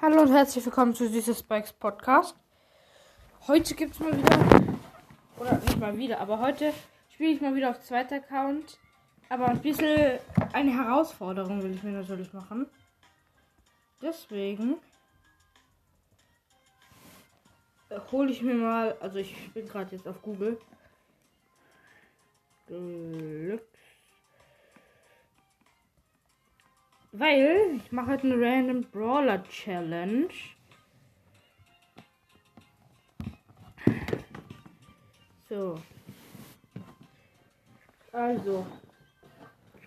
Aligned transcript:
Hallo 0.00 0.22
und 0.22 0.32
herzlich 0.32 0.64
willkommen 0.64 0.94
zu 0.94 1.08
dieses 1.08 1.40
Spikes 1.40 1.72
Podcast. 1.72 2.36
Heute 3.46 3.74
gibt 3.74 3.94
es 3.94 4.00
mal 4.00 4.16
wieder, 4.16 4.78
oder 5.38 5.58
nicht 5.58 5.78
mal 5.78 5.96
wieder, 5.96 6.20
aber 6.20 6.40
heute 6.40 6.72
spiele 7.08 7.32
ich 7.32 7.40
mal 7.40 7.54
wieder 7.54 7.70
auf 7.70 7.80
zweiter 7.80 8.16
Account. 8.16 8.78
Aber 9.28 9.48
ein 9.48 9.60
bisschen 9.60 10.18
eine 10.52 10.72
Herausforderung 10.72 11.62
will 11.62 11.74
ich 11.74 11.82
mir 11.82 11.92
natürlich 11.92 12.32
machen. 12.32 12.66
Deswegen 14.00 14.76
äh, 17.88 17.98
hole 18.10 18.30
ich 18.30 18.42
mir 18.42 18.54
mal, 18.54 18.96
also 19.00 19.18
ich 19.18 19.52
bin 19.52 19.68
gerade 19.68 19.94
jetzt 19.94 20.08
auf 20.08 20.22
Google. 20.22 20.58
Glück. 22.66 23.71
Weil 27.14 27.76
ich 27.76 27.92
mache 27.92 28.12
heute 28.12 28.26
eine 28.26 28.40
Random 28.40 28.82
Brawler 28.90 29.44
Challenge. 29.44 30.28
So. 35.46 35.78
Also. 38.12 38.66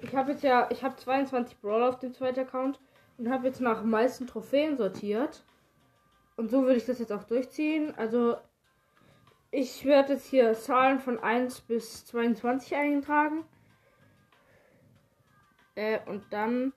Ich 0.04 0.16
habe 0.16 0.34
jetzt 0.34 0.44
ja, 0.44 0.70
ich 0.70 0.84
habe 0.84 0.96
22 0.96 1.60
Brawler 1.62 1.90
auf 1.90 1.98
dem 1.98 2.14
zweiten 2.14 2.42
Account 2.42 2.80
und 3.18 3.32
habe 3.32 3.48
jetzt 3.48 3.60
nach 3.60 3.84
meisten 3.84 4.28
Trophäen 4.28 4.78
sortiert. 4.78 5.44
Und 6.38 6.52
so 6.52 6.62
würde 6.62 6.76
ich 6.76 6.86
das 6.86 7.00
jetzt 7.00 7.12
auch 7.12 7.24
durchziehen. 7.24 7.96
Also 7.98 8.38
ich 9.50 9.84
werde 9.84 10.14
jetzt 10.14 10.28
hier 10.28 10.54
Zahlen 10.54 11.00
von 11.00 11.18
1 11.18 11.62
bis 11.62 12.06
22 12.06 12.76
eintragen. 12.76 13.46
Äh, 15.74 16.00
und 16.06 16.24
dann 16.32 16.72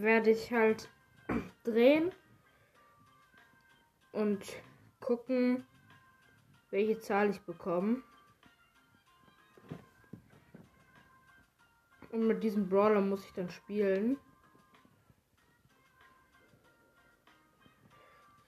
werde 0.00 0.30
ich 0.30 0.52
halt 0.52 0.88
drehen 1.64 2.12
und 4.12 4.40
gucken, 5.00 5.66
welche 6.70 6.98
Zahl 7.00 7.30
ich 7.30 7.40
bekomme. 7.42 8.02
Und 12.10 12.26
mit 12.26 12.42
diesem 12.42 12.68
Brawler 12.68 13.00
muss 13.00 13.24
ich 13.24 13.32
dann 13.32 13.50
spielen. 13.50 14.16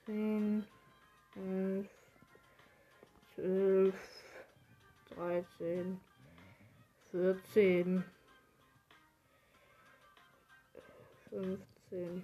10, 0.05 0.65
11, 1.35 1.87
12, 3.35 3.95
13, 5.15 5.99
14. 7.11 8.03
15, 11.29 12.23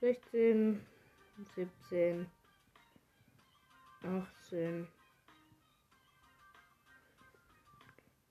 16, 0.00 0.86
17, 1.54 2.26
18, 4.02 4.88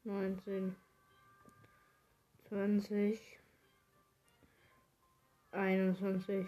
19, 0.04 0.76
20, 2.50 3.40
21. 5.52 6.48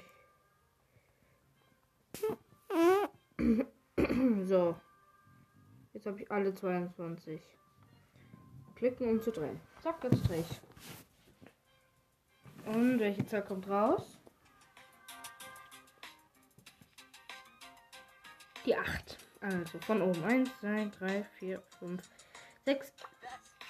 So. 4.47 4.75
Jetzt 5.94 6.06
habe 6.06 6.22
ich 6.22 6.31
alle 6.31 6.53
22. 6.53 7.41
Klicken, 8.75 9.09
um 9.09 9.22
zu 9.22 9.31
drehen. 9.31 9.59
Zack, 9.81 10.03
jetzt 10.03 10.28
drehe 10.30 10.41
ich. 10.41 10.66
Und 12.67 12.99
welche 12.99 13.25
Zahl 13.25 13.43
kommt 13.43 13.69
raus? 13.69 14.17
Die 18.65 18.75
8. 18.75 19.17
Also 19.41 19.79
von 19.79 20.01
oben. 20.01 20.23
1, 20.23 20.49
2, 20.59 20.91
3, 21.00 21.23
4, 21.39 21.61
5, 21.79 22.01
6, 22.66 22.94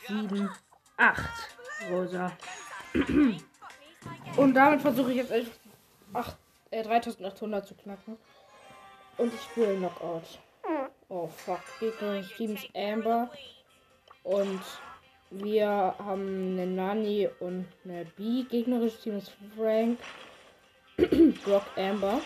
7, 0.07 0.49
8. 0.97 1.29
Rosa. 1.91 2.31
Und 4.35 4.53
damit 4.55 4.81
versuche 4.81 5.11
ich 5.11 5.17
jetzt 5.17 5.51
8, 6.13 6.37
äh, 6.71 6.83
3800 6.83 7.67
zu 7.67 7.75
knacken. 7.75 8.17
Und 9.17 9.33
ich 9.33 9.41
spiele 9.41 9.75
Knockout. 9.77 10.39
Oh 11.09 11.27
fuck. 11.27 11.61
Gegner 11.79 12.23
Teams 12.35 12.67
Amber. 12.75 13.29
Und 14.23 14.61
wir 15.29 15.67
haben 15.67 16.53
eine 16.53 16.67
Nani 16.67 17.29
und 17.39 17.67
eine 17.83 18.05
B. 18.05 18.43
Gegnerisches 18.43 19.01
Team 19.01 19.17
ist 19.17 19.31
Frank, 19.55 19.99
Brock, 21.43 21.65
Amber. 21.75 22.21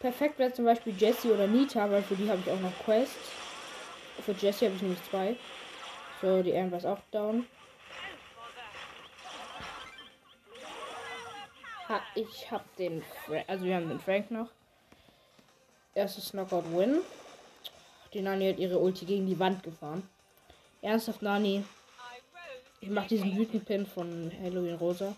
Perfekt 0.00 0.38
wäre 0.38 0.52
zum 0.52 0.64
Beispiel 0.64 0.94
Jesse 0.96 1.32
oder 1.32 1.46
Nita, 1.46 1.90
weil 1.90 2.02
für 2.02 2.16
die 2.16 2.28
habe 2.28 2.40
ich 2.44 2.50
auch 2.50 2.60
noch 2.60 2.76
Quest. 2.84 3.16
Für 4.20 4.32
Jesse 4.32 4.66
habe 4.66 4.76
ich 4.76 4.82
nämlich 4.82 5.02
zwei. 5.04 5.36
So, 6.20 6.42
die 6.42 6.56
Amber 6.56 6.78
ist 6.78 6.86
auch 6.86 7.00
down. 7.10 7.46
Ha, 11.88 12.00
ich 12.16 12.50
habe 12.50 12.64
den 12.78 13.02
Frank, 13.02 13.44
also 13.46 13.64
wir 13.64 13.76
haben 13.76 13.88
den 13.88 14.00
Frank 14.00 14.30
noch. 14.30 14.48
Erstes 15.94 16.32
Knockout 16.32 16.64
Win. 16.76 17.00
Die 18.12 18.22
Nani 18.22 18.50
hat 18.50 18.58
ihre 18.58 18.78
Ulti 18.78 19.04
gegen 19.04 19.26
die 19.26 19.38
Wand 19.38 19.62
gefahren. 19.62 20.08
Ernsthaft, 20.86 21.20
Nani. 21.20 21.64
Ich 22.80 22.88
mach 22.90 23.08
diesen 23.08 23.36
Wütend-Pin 23.36 23.86
von 23.86 24.30
Halloween 24.40 24.76
Rosa. 24.76 25.16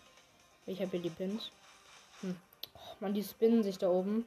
Ich 0.65 0.81
habe 0.81 0.93
hier 0.93 1.01
die 1.01 1.11
Pins. 1.11 1.51
Hm. 2.23 2.37
Oh, 2.75 2.95
man, 3.01 3.13
die 3.13 3.23
spinnen 3.23 3.63
sich 3.63 3.77
da 3.77 3.91
oben. 3.91 4.27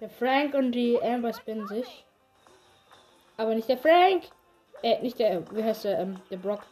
Der 0.00 0.08
Frank 0.08 0.54
und 0.54 0.72
die 0.72 0.98
Amber 1.02 1.34
spinnen 1.34 1.68
sich. 1.68 2.06
Aber 3.36 3.54
nicht 3.54 3.68
der 3.68 3.76
Frank. 3.76 4.24
Äh, 4.82 5.02
nicht 5.02 5.18
der, 5.18 5.44
wie 5.54 5.62
heißt 5.62 5.84
der, 5.84 5.98
ähm, 5.98 6.20
der 6.30 6.38
Brock. 6.38 6.64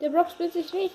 Der 0.00 0.08
Brock 0.08 0.30
spinnt 0.30 0.54
sich 0.54 0.72
nicht. 0.72 0.94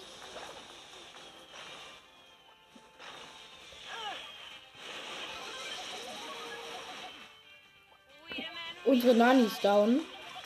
Unsere 8.85 9.13
Nani 9.13 9.43
ist 9.43 9.63
down. 9.63 10.01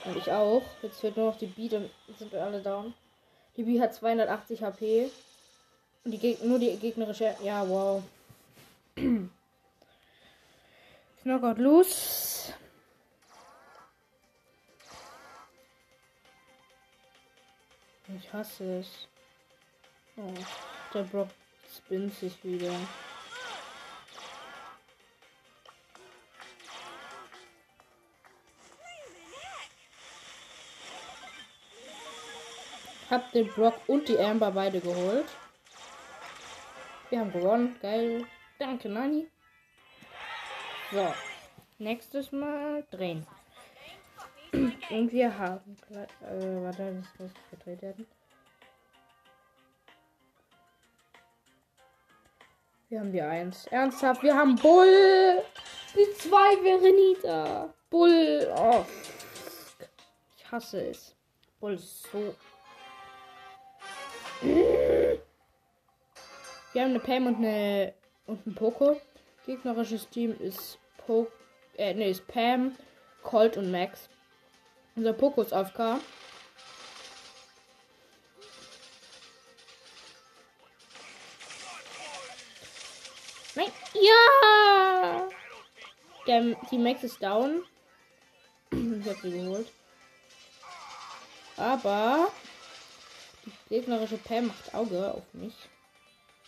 Und 0.06 0.18
ich 0.18 0.32
auch. 0.32 0.64
Jetzt 0.82 1.04
wird 1.04 1.18
nur 1.18 1.28
noch 1.28 1.38
die 1.38 1.48
B, 1.48 1.68
dann 1.68 1.90
sind 2.18 2.32
wir 2.32 2.44
alle 2.44 2.62
down. 2.62 2.94
Die 3.58 3.64
B 3.64 3.80
hat 3.82 3.94
280 3.94 4.64
HP. 4.64 5.12
Und 6.04 6.12
die 6.12 6.18
Geg 6.18 6.44
nur 6.44 6.60
die 6.60 6.78
gegnerische. 6.78 7.36
Ja, 7.44 7.68
wow. 7.68 8.02
Knockout 11.24 11.58
los. 11.58 12.54
Ich 18.18 18.34
hasse 18.34 18.80
es. 18.80 19.08
Oh, 20.18 20.34
der 20.94 21.04
Brock 21.04 21.30
spinnt 21.76 22.14
sich 22.16 22.44
wieder. 22.44 22.74
Hab 33.10 33.32
den 33.32 33.48
Brock 33.48 33.76
und 33.88 34.08
die 34.08 34.20
Amber 34.20 34.52
beide 34.52 34.80
geholt. 34.80 35.26
Wir 37.10 37.20
haben 37.20 37.32
gewonnen. 37.32 37.76
Geil. 37.82 38.26
Danke, 38.60 38.88
Nani. 38.88 39.28
So. 40.92 41.14
Nächstes 41.80 42.32
Mal 42.32 42.84
drehen. 42.92 43.26
Und 44.52 45.12
wir 45.12 45.38
haben. 45.38 45.78
Äh, 45.92 46.64
warte, 46.64 47.02
das 47.02 47.20
muss 47.20 47.32
gedreht 47.52 47.82
werden. 47.82 48.06
Wir 52.90 53.00
haben 53.00 53.12
die 53.12 53.22
1. 53.22 53.68
Ernsthaft, 53.68 54.24
wir 54.24 54.36
haben 54.36 54.56
Bull. 54.56 55.44
Die 55.96 56.14
2 56.18 56.30
wäre 56.64 56.92
Nita. 56.92 57.74
Bull. 57.90 58.52
Oh. 58.58 58.84
Ich 60.36 60.52
hasse 60.52 60.90
es. 60.90 61.16
Bull 61.60 61.76
ist 61.76 62.04
so 62.12 62.36
wir 64.42 65.22
haben 66.76 66.92
eine 66.92 67.00
Pam 67.00 67.28
und 67.28 67.36
eine 67.38 67.94
und 68.26 68.46
ein 68.48 68.56
Poco. 68.56 69.00
Gegnerisches 69.46 70.08
Team 70.10 70.36
ist 70.40 70.78
po 70.98 71.28
äh, 71.78 71.94
nee, 71.94 72.12
ist 72.12 72.28
Pam, 72.28 72.76
Colt 73.24 73.58
und 73.58 73.72
Max. 73.72 74.10
Unser 74.96 75.14
Poco 75.14 75.42
ist 75.42 75.54
AFK. 75.54 76.00
Nein, 83.56 83.72
ja! 83.94 85.28
Der, 86.28 86.56
die 86.70 86.78
Max 86.78 87.04
ist 87.04 87.22
down. 87.22 87.64
ich 88.72 89.10
hab 89.10 89.18
sie 89.22 89.32
geholt. 89.32 89.72
Aber 91.58 92.32
Gegnerische 93.70 94.18
Pam 94.18 94.48
macht 94.48 94.74
Auge 94.74 95.14
auf 95.14 95.24
mich. 95.34 95.54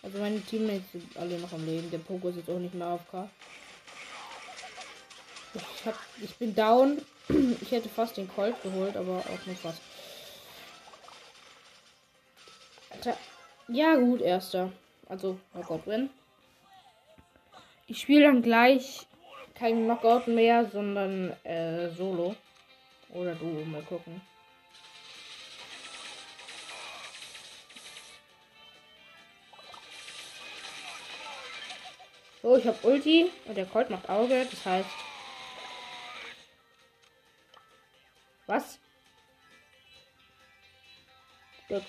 Also 0.04 0.18
meine 0.18 0.42
Teammates 0.42 0.92
sind 0.92 1.18
alle 1.18 1.38
noch 1.38 1.54
am 1.54 1.64
Leben. 1.66 1.92
Der 1.92 2.00
Pogo 2.00 2.30
ist 2.30 2.38
jetzt 2.38 2.50
auch 2.50 2.58
nicht 2.58 2.74
mehr 2.74 2.88
AFK. 2.88 3.30
Ich, 5.54 5.86
hab, 5.86 5.96
ich 6.22 6.36
bin 6.38 6.56
down. 6.56 7.02
Ich 7.62 7.72
hätte 7.72 7.88
fast 7.88 8.18
den 8.18 8.28
Colt 8.28 8.62
geholt, 8.62 8.98
aber 8.98 9.20
auch 9.20 9.46
nur 9.46 9.56
fast. 9.56 9.80
Alter. 12.90 13.16
Ja, 13.70 13.96
gut, 13.96 14.22
erster. 14.22 14.72
Also, 15.08 15.40
Gott, 15.66 15.84
wenn. 15.86 16.10
Ich 17.88 18.02
spiele 18.02 18.26
dann 18.26 18.42
gleich 18.42 19.08
kein 19.56 19.84
Knockout 19.86 20.28
mehr, 20.28 20.70
sondern 20.72 21.32
äh, 21.44 21.90
Solo. 21.92 22.36
Oder 23.14 23.36
du, 23.36 23.46
mal 23.46 23.84
gucken. 23.84 24.22
So, 32.42 32.58
ich 32.58 32.66
habe 32.66 32.78
Ulti 32.88 33.30
und 33.46 33.56
der 33.56 33.66
Colt 33.66 33.90
macht 33.90 34.10
Auge. 34.10 34.48
Das 34.50 34.66
heißt. 34.66 34.90
Was? 38.48 38.80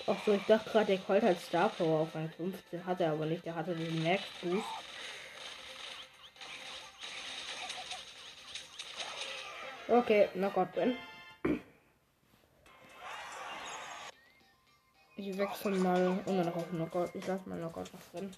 Ach 0.06 0.16
so, 0.24 0.32
ich 0.34 0.44
dachte 0.44 0.70
gerade, 0.70 0.86
der 0.86 0.98
Colt 0.98 1.22
hat 1.22 1.40
Star 1.40 1.68
Power 1.70 2.00
auf 2.00 2.14
Rang 2.14 2.30
15. 2.36 2.86
Hat 2.86 3.00
er 3.00 3.12
aber 3.12 3.26
nicht. 3.26 3.44
Der 3.44 3.54
hatte 3.54 3.74
den 3.74 4.02
Max 4.04 4.22
Boost. 4.40 4.64
Okay, 9.88 10.28
Knockout 10.34 10.72
bin. 10.72 10.96
Ich 15.16 15.36
wechsle 15.36 15.72
mal 15.72 16.22
immer 16.26 16.44
noch 16.44 16.56
auf 16.56 16.68
Knockout. 16.68 17.14
Ich 17.14 17.26
lasse 17.26 17.48
mal 17.48 17.58
Knockout 17.58 17.92
noch 17.92 18.00
drin. 18.12 18.34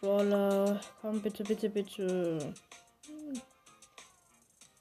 Brawler, 0.00 0.80
komm 1.02 1.20
bitte, 1.20 1.44
bitte, 1.44 1.68
bitte. 1.68 2.54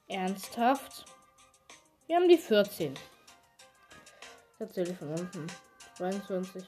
Ernsthaft? 0.07 1.06
Wir 2.07 2.16
haben 2.16 2.30
die 2.30 2.38
14. 2.38 2.94
Das 4.60 4.71
zähle 4.71 4.92
ich 4.92 4.98
von 4.98 5.10
unten. 5.10 5.48
22, 5.98 6.63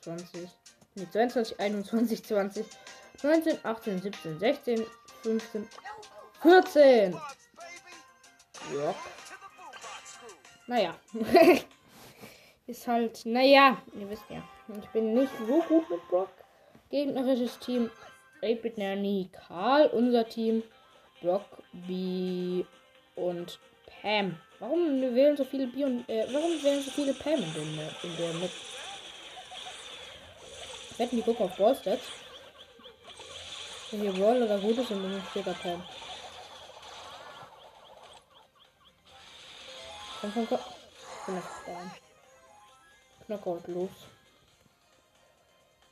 20, 0.00 0.48
nee, 0.94 1.06
22, 1.10 1.60
21, 1.60 2.24
20, 2.24 2.66
19, 3.22 3.58
18, 3.62 4.02
17, 4.02 4.38
16, 4.38 4.86
15, 5.22 5.68
14. 6.40 7.12
Ja. 8.74 8.94
Naja. 10.66 10.94
Ist 12.66 12.86
halt, 12.86 13.26
naja, 13.26 13.76
ihr 13.92 14.08
wisst 14.08 14.24
ja. 14.30 14.42
Ich 14.80 14.88
bin 14.88 15.12
nicht 15.12 15.32
so 15.46 15.60
gut 15.62 15.90
mit 15.90 16.08
Brock. 16.08 16.41
Gegnerisches 16.92 17.58
Team 17.58 17.90
8-Bit 18.42 18.76
Nanny, 18.76 19.30
Karl, 19.32 19.86
unser 19.94 20.28
Team 20.28 20.62
Brock, 21.22 21.62
B 21.72 22.66
und 23.16 23.58
Pam. 23.86 24.38
Warum 24.58 25.00
wählen 25.00 25.34
so 25.34 25.44
viele 25.44 25.68
B 25.68 25.84
und 25.84 26.06
äh, 26.06 26.26
warum 26.30 26.62
wählen 26.62 26.82
so 26.82 26.90
viele 26.90 27.14
Pam 27.14 27.42
in, 27.42 27.54
den, 27.54 27.80
in 28.02 28.16
der 28.18 28.34
mit? 28.34 28.50
Wetten 30.98 31.16
die 31.16 31.22
gucken 31.22 31.46
auf 31.46 31.56
Ballstats. 31.56 32.04
Wenn 33.90 34.02
hier 34.02 34.14
Roll 34.22 34.42
oder 34.42 34.58
gut 34.58 34.76
ist, 34.76 34.90
dann 34.90 35.22
steht 35.30 35.46
da 35.46 35.54
Pam. 35.54 35.82
Komm, 40.20 40.32
komm, 40.34 40.46
komm. 40.46 41.40
Knockout 43.26 43.66
los. 43.68 43.90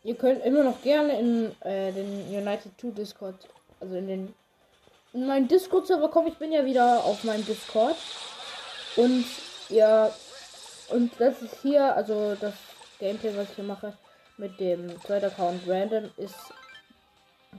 Ihr 0.03 0.15
könnt 0.15 0.45
immer 0.45 0.63
noch 0.63 0.81
gerne 0.83 1.19
in 1.19 1.55
äh, 1.61 1.93
den 1.93 2.29
United 2.29 2.73
2 2.81 2.91
Discord, 2.91 3.49
also 3.81 3.97
in 3.97 4.09
den 4.09 4.35
in 5.13 5.27
meinen 5.27 5.49
Discord-Server 5.49 6.09
kommen. 6.09 6.29
Ich 6.29 6.39
bin 6.39 6.53
ja 6.53 6.65
wieder 6.65 7.05
auf 7.05 7.25
meinem 7.25 7.45
Discord. 7.45 7.97
Und 8.97 9.25
ja, 9.69 10.11
und 10.91 11.13
das 11.19 11.43
ist 11.43 11.63
hier, 11.63 11.95
also 11.95 12.35
das 12.37 12.55
Gameplay, 12.99 13.37
was 13.37 13.51
ich 13.51 13.57
hier 13.57 13.65
mache, 13.65 13.97
mit 14.37 14.59
dem 14.61 15.01
zweiten 15.03 15.27
Account 15.27 15.63
Random, 15.67 16.11
ist 16.17 16.53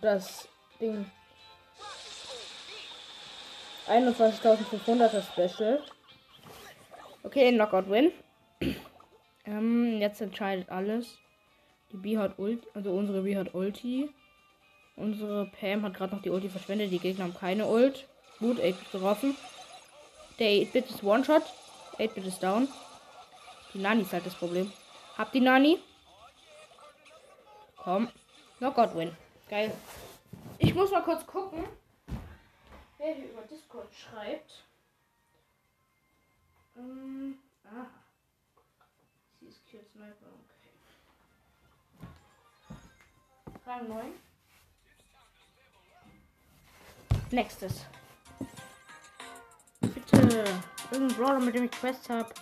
das 0.01 0.47
Ding 0.79 1.05
21.500er 3.87 5.21
Special. 5.21 5.81
Okay, 7.23 7.51
Knockout 7.51 7.89
Win. 7.89 8.11
ähm, 9.45 9.99
jetzt 9.99 10.21
entscheidet 10.21 10.69
alles. 10.69 11.17
Die 11.91 11.97
B 11.97 12.17
hat 12.17 12.39
Ulti, 12.39 12.67
also 12.73 12.91
unsere 12.91 13.21
B 13.23 13.35
hat 13.35 13.53
Ulti. 13.53 14.09
Unsere 14.95 15.45
Pam 15.59 15.83
hat 15.83 15.93
gerade 15.93 16.15
noch 16.15 16.21
die 16.21 16.29
Ulti 16.29 16.49
verschwendet. 16.49 16.91
Die 16.91 16.99
Gegner 16.99 17.25
haben 17.25 17.33
keine 17.33 17.67
Ult. 17.67 18.07
Gut, 18.39 18.59
8-Bit 18.59 18.91
getroffen. 18.91 19.35
Der 20.39 20.47
8-Bit 20.47 20.89
ist 20.89 21.03
One-Shot. 21.03 21.43
8-Bit 21.97 22.25
ist 22.25 22.43
down. 22.43 22.67
Die 23.73 23.79
Nani 23.79 24.01
ist 24.01 24.13
halt 24.13 24.25
das 24.25 24.35
Problem. 24.35 24.71
Habt 25.17 25.33
die 25.33 25.39
Nani? 25.39 25.79
Komm. 27.77 28.09
Knockout 28.57 28.95
win. 28.95 29.15
Geil. 29.49 29.71
Ich 30.59 30.73
muss 30.75 30.91
mal 30.91 31.01
kurz 31.01 31.25
gucken, 31.25 31.63
wer 32.97 33.15
hier 33.15 33.31
über 33.31 33.41
Discord 33.41 33.93
schreibt. 33.93 34.63
Ähm, 36.77 37.39
aha. 37.65 37.87
Sie 39.39 39.47
ist 39.47 39.65
Kill 39.65 39.83
Sniper. 39.91 40.40
Rang 43.71 43.87
9. 43.87 44.13
Nächstes. 47.31 47.85
Bitte. 49.79 50.43
Irgendein 50.91 51.17
Brawler, 51.17 51.39
mit 51.39 51.55
dem 51.55 51.63
ich 51.63 51.71
Quest 51.71 52.09
habe. 52.09 52.33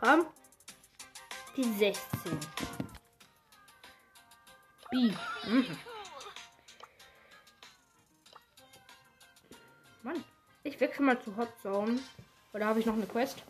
Komm. 0.00 0.26
Die 1.56 1.72
16. 1.72 2.40
B. 4.90 5.12
Mhm. 5.46 5.78
Mann. 10.02 10.24
Ich 10.64 10.80
wechsle 10.80 11.04
mal 11.04 11.22
zu 11.22 11.36
Hot 11.36 11.52
Zone. 11.62 12.00
Weil 12.50 12.60
da 12.60 12.66
habe 12.66 12.80
ich 12.80 12.86
noch 12.86 12.94
eine 12.94 13.06
Quest. 13.06 13.44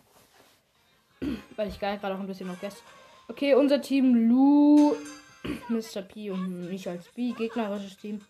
Weil 1.57 1.69
ich 1.69 1.81
gerade 1.81 2.15
auch 2.15 2.21
ein 2.21 2.27
bisschen 2.27 2.49
noch 2.49 2.61
Guest. 2.61 2.83
Okay, 3.29 3.55
unser 3.55 3.83
Team 3.83 4.29
Lu, 4.29 4.97
Mr. 5.69 6.03
P 6.03 6.31
und 6.31 6.71
mich 6.71 6.89
als 6.89 7.07
B. 7.09 7.33
Gegnerisches 7.33 7.99
Team. 7.99 8.23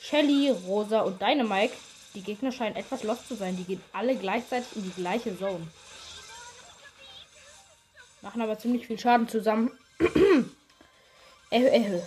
Shelly, 0.00 0.50
Rosa 0.50 1.00
und 1.02 1.20
Dynamike. 1.20 1.74
Die 2.14 2.22
Gegner 2.22 2.50
scheinen 2.50 2.76
etwas 2.76 3.04
lost 3.04 3.28
zu 3.28 3.36
sein. 3.36 3.56
Die 3.56 3.64
gehen 3.64 3.82
alle 3.92 4.16
gleichzeitig 4.16 4.74
in 4.74 4.82
die 4.82 5.00
gleiche 5.00 5.38
Zone. 5.38 5.66
Machen 8.20 8.42
aber 8.42 8.58
ziemlich 8.58 8.86
viel 8.86 8.98
Schaden 8.98 9.28
zusammen. 9.28 9.70
äh, 11.50 11.64
äh. 11.64 12.02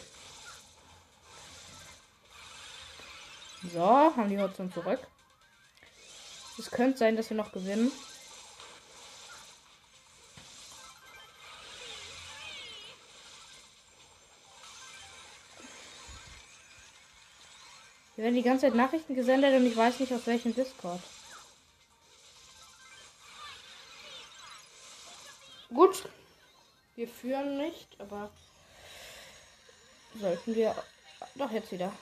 So, 3.74 3.82
haben 3.82 4.30
die 4.30 4.40
Hotzone 4.40 4.72
zurück. 4.72 5.00
Es 6.58 6.70
könnte 6.70 6.98
sein, 6.98 7.16
dass 7.16 7.30
wir 7.30 7.38
noch 7.38 7.54
gewinnen. 7.54 7.92
Hier 18.20 18.26
werden 18.26 18.36
die 18.36 18.44
ganze 18.44 18.66
Zeit 18.66 18.76
Nachrichten 18.76 19.16
gesendet 19.16 19.56
und 19.56 19.66
ich 19.66 19.78
weiß 19.78 20.02
nicht 20.02 20.12
auf 20.12 20.28
welchem 20.28 20.54
Discord. 20.54 21.00
Gut. 25.74 26.04
Wir 26.98 27.08
führen 27.08 27.58
nicht, 27.60 27.88
aber 27.98 28.30
sollten 30.20 30.54
wir 30.54 30.76
doch 31.36 31.50
jetzt 31.50 31.72
wieder. 31.72 31.94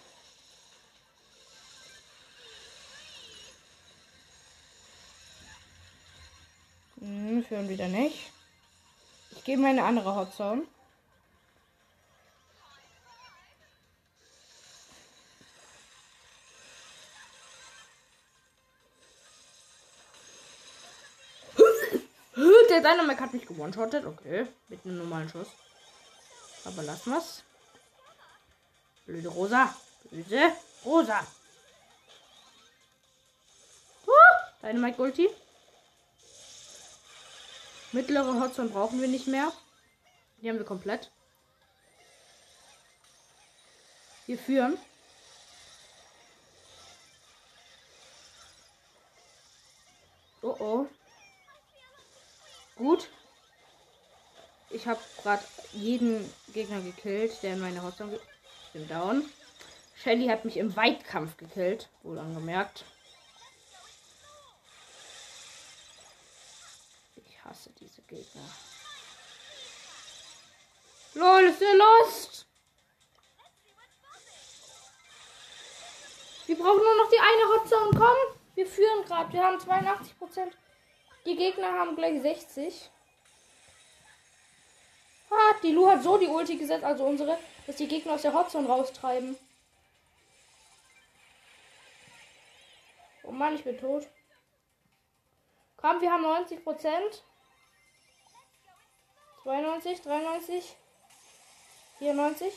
Hm, 7.00 7.46
führen 7.48 7.70
wieder 7.70 7.90
nicht. 7.90 8.32
Ich 9.36 9.44
gehe 9.44 9.56
mal 9.60 9.70
eine 9.70 9.84
andere 9.84 10.16
Hotzone. 10.16 10.64
Der 22.88 22.96
Dynamite 22.96 23.22
hat 23.22 23.34
mich 23.34 23.46
gewonshottet. 23.46 24.06
Okay. 24.06 24.48
Mit 24.70 24.86
einem 24.86 25.00
normalen 25.00 25.30
Schuss. 25.30 25.50
Aber 26.66 26.84
lassen 26.84 27.12
wir's. 27.12 27.44
Blöde 29.06 29.30
Rosa. 29.30 29.76
Blöde 30.10 30.54
Rosa. 30.86 31.26
Uh, 34.06 34.12
Dynamite 34.62 35.02
Ulti. 35.02 35.30
Mittlere 37.92 38.40
Hotzone 38.40 38.70
brauchen 38.70 39.02
wir 39.02 39.08
nicht 39.08 39.28
mehr. 39.28 39.52
Die 40.42 40.50
haben 40.50 40.58
wir 40.58 40.66
komplett. 40.66 41.12
Wir 44.26 44.38
führen. 44.38 44.78
Oh 50.42 50.56
oh. 50.60 50.88
Gut. 52.78 53.10
Ich 54.70 54.86
habe 54.86 55.00
gerade 55.24 55.44
jeden 55.74 56.34
Gegner 56.54 56.82
gekillt, 56.82 57.42
der 57.42 57.54
in 57.54 57.60
meine 57.60 57.82
Hotzone. 57.82 58.20
Ich 58.66 58.72
bin 58.74 58.88
down. 58.88 59.28
Shelly 59.96 60.28
hat 60.28 60.46
mich 60.46 60.58
im 60.58 60.76
Weitkampf 60.76 61.38
gekillt, 61.38 61.90
wohl 62.04 62.20
angemerkt. 62.20 62.86
Ich 67.16 67.44
hasse 67.44 67.72
diese 67.80 68.02
Gegner. 68.04 68.48
LOL, 71.16 71.44
ist 71.46 71.62
der 71.62 71.74
lost? 71.74 72.46
Wir 76.46 76.56
brauchen 76.56 76.78
nur 76.78 76.98
noch 76.98 77.10
die 77.10 77.20
eine 77.20 77.48
Hotzone. 77.54 77.98
Komm, 77.98 78.40
wir 78.54 78.68
führen 78.68 79.04
gerade. 79.06 79.34
Wir 79.34 79.44
haben 79.44 79.60
82 79.60 80.18
Prozent. 80.20 80.54
Die 81.28 81.36
Gegner 81.36 81.74
haben 81.74 81.98
gleich 81.98 82.22
60. 82.22 82.90
Ah, 85.30 85.56
die 85.62 85.74
Lu 85.74 85.90
hat 85.90 86.02
so 86.02 86.18
die 86.18 86.28
Ulti 86.28 86.56
gesetzt, 86.56 86.86
also 86.86 87.04
unsere, 87.04 87.38
dass 87.66 87.76
die 87.76 87.88
Gegner 87.90 88.14
aus 88.14 88.22
der 88.22 88.34
Hotzone 88.34 88.66
raustreiben. 88.66 89.38
Oh 93.24 93.32
Mann, 93.32 93.56
ich 93.56 93.66
bin 93.66 93.78
tot. 93.78 94.08
Komm, 95.76 96.00
wir 96.00 96.10
haben 96.10 96.22
90 96.22 96.64
Prozent. 96.64 97.24
92, 99.44 100.02
93, 100.02 100.78
94, 102.00 102.54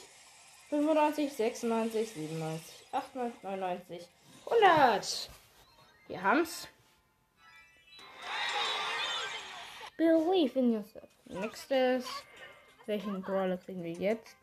95, 0.68 1.32
96, 1.32 2.12
97, 2.12 2.74
98, 2.92 3.42
99, 3.42 4.08
100. 4.46 5.30
Wir 6.06 6.22
haben's. 6.22 6.68
Believe 10.00 10.58
in 10.58 10.72
yourself. 10.72 11.10
Nächstes. 11.26 12.06
Welchen 12.86 13.20
Brawler 13.20 13.58
kriegen 13.58 13.84
wir 13.84 13.92
jetzt? 13.92 14.34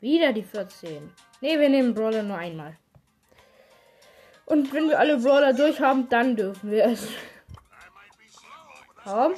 Wieder 0.00 0.32
die 0.32 0.44
14. 0.44 1.12
Ne, 1.40 1.58
wir 1.58 1.68
nehmen 1.68 1.94
Brawler 1.94 2.22
nur 2.22 2.36
einmal. 2.36 2.78
Und 4.46 4.72
wenn 4.72 4.88
wir 4.88 5.00
alle 5.00 5.18
Brawler 5.18 5.52
durch 5.52 5.80
haben, 5.80 6.08
dann 6.08 6.36
dürfen 6.36 6.70
wir 6.70 6.84
es. 6.84 7.08
Komm. 9.02 9.34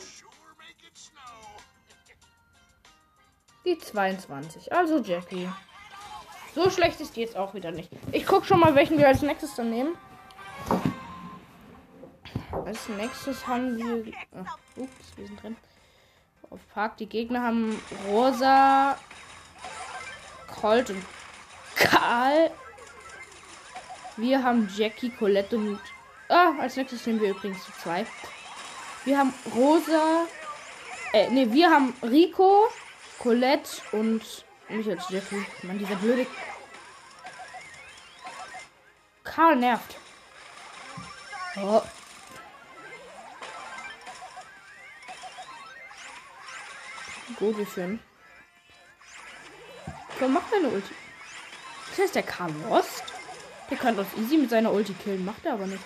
Die 3.65 3.79
22. 3.79 4.71
Also 4.71 4.99
Jackie. 4.99 5.49
So 6.55 6.71
schlecht 6.71 7.01
ist 7.01 7.17
die 7.17 7.21
jetzt 7.21 7.37
auch 7.37 7.53
wieder 7.55 7.73
nicht. 7.73 7.91
Ich 8.13 8.27
guck 8.27 8.47
schon 8.47 8.61
mal, 8.61 8.75
welchen 8.77 8.97
wir 8.97 9.09
als 9.09 9.23
nächstes 9.23 9.57
dann 9.57 9.71
nehmen. 9.71 9.97
Als 12.65 12.89
nächstes 12.91 13.47
haben 13.47 13.77
wir. 13.77 14.13
Ach, 14.45 14.57
ups, 14.77 15.17
wir 15.17 15.27
sind 15.27 15.43
drin. 15.43 15.57
Auf 16.51 16.61
Park. 16.73 16.97
Die 16.99 17.09
Gegner 17.09 17.43
haben 17.43 17.81
Rosa, 18.09 18.97
Colt 20.61 20.91
und 20.91 21.05
Karl. 21.75 22.51
Wir 24.17 24.43
haben 24.43 24.71
Jackie, 24.77 25.11
Colette 25.11 25.57
und. 25.57 25.81
Ah, 26.29 26.53
als 26.61 26.77
nächstes 26.77 27.05
nehmen 27.07 27.21
wir 27.21 27.31
übrigens 27.31 27.67
die 27.67 27.73
zwei. 27.83 28.07
Wir 29.05 29.19
haben 29.19 29.35
Rosa. 29.57 30.27
Äh, 31.13 31.31
ne, 31.31 31.53
wir 31.53 31.69
haben 31.69 31.95
Rico, 32.03 32.69
Colette 33.19 33.83
und 33.93 34.23
mich 34.69 34.89
als 34.89 35.09
Jackie. 35.09 35.47
Mann, 35.63 35.79
dieser 35.79 35.97
blöde. 35.97 36.27
Karl 39.23 39.57
nervt. 39.57 39.97
Oh. 41.57 41.83
Führen. 47.67 48.01
Komm, 50.19 50.35
mach 50.35 50.49
deine 50.51 50.69
Ulti. 50.69 50.95
Das 51.91 51.99
heißt, 51.99 52.15
der 52.15 52.23
Karl 52.23 52.53
Lost? 52.69 53.03
Der 53.71 53.77
kann 53.77 53.99
uns 53.99 54.09
easy 54.17 54.37
mit 54.37 54.51
seiner 54.51 54.73
Ulti 54.73 54.95
killen. 54.95 55.25
Macht 55.25 55.45
er 55.45 55.55
aber 55.55 55.67
nicht. 55.67 55.85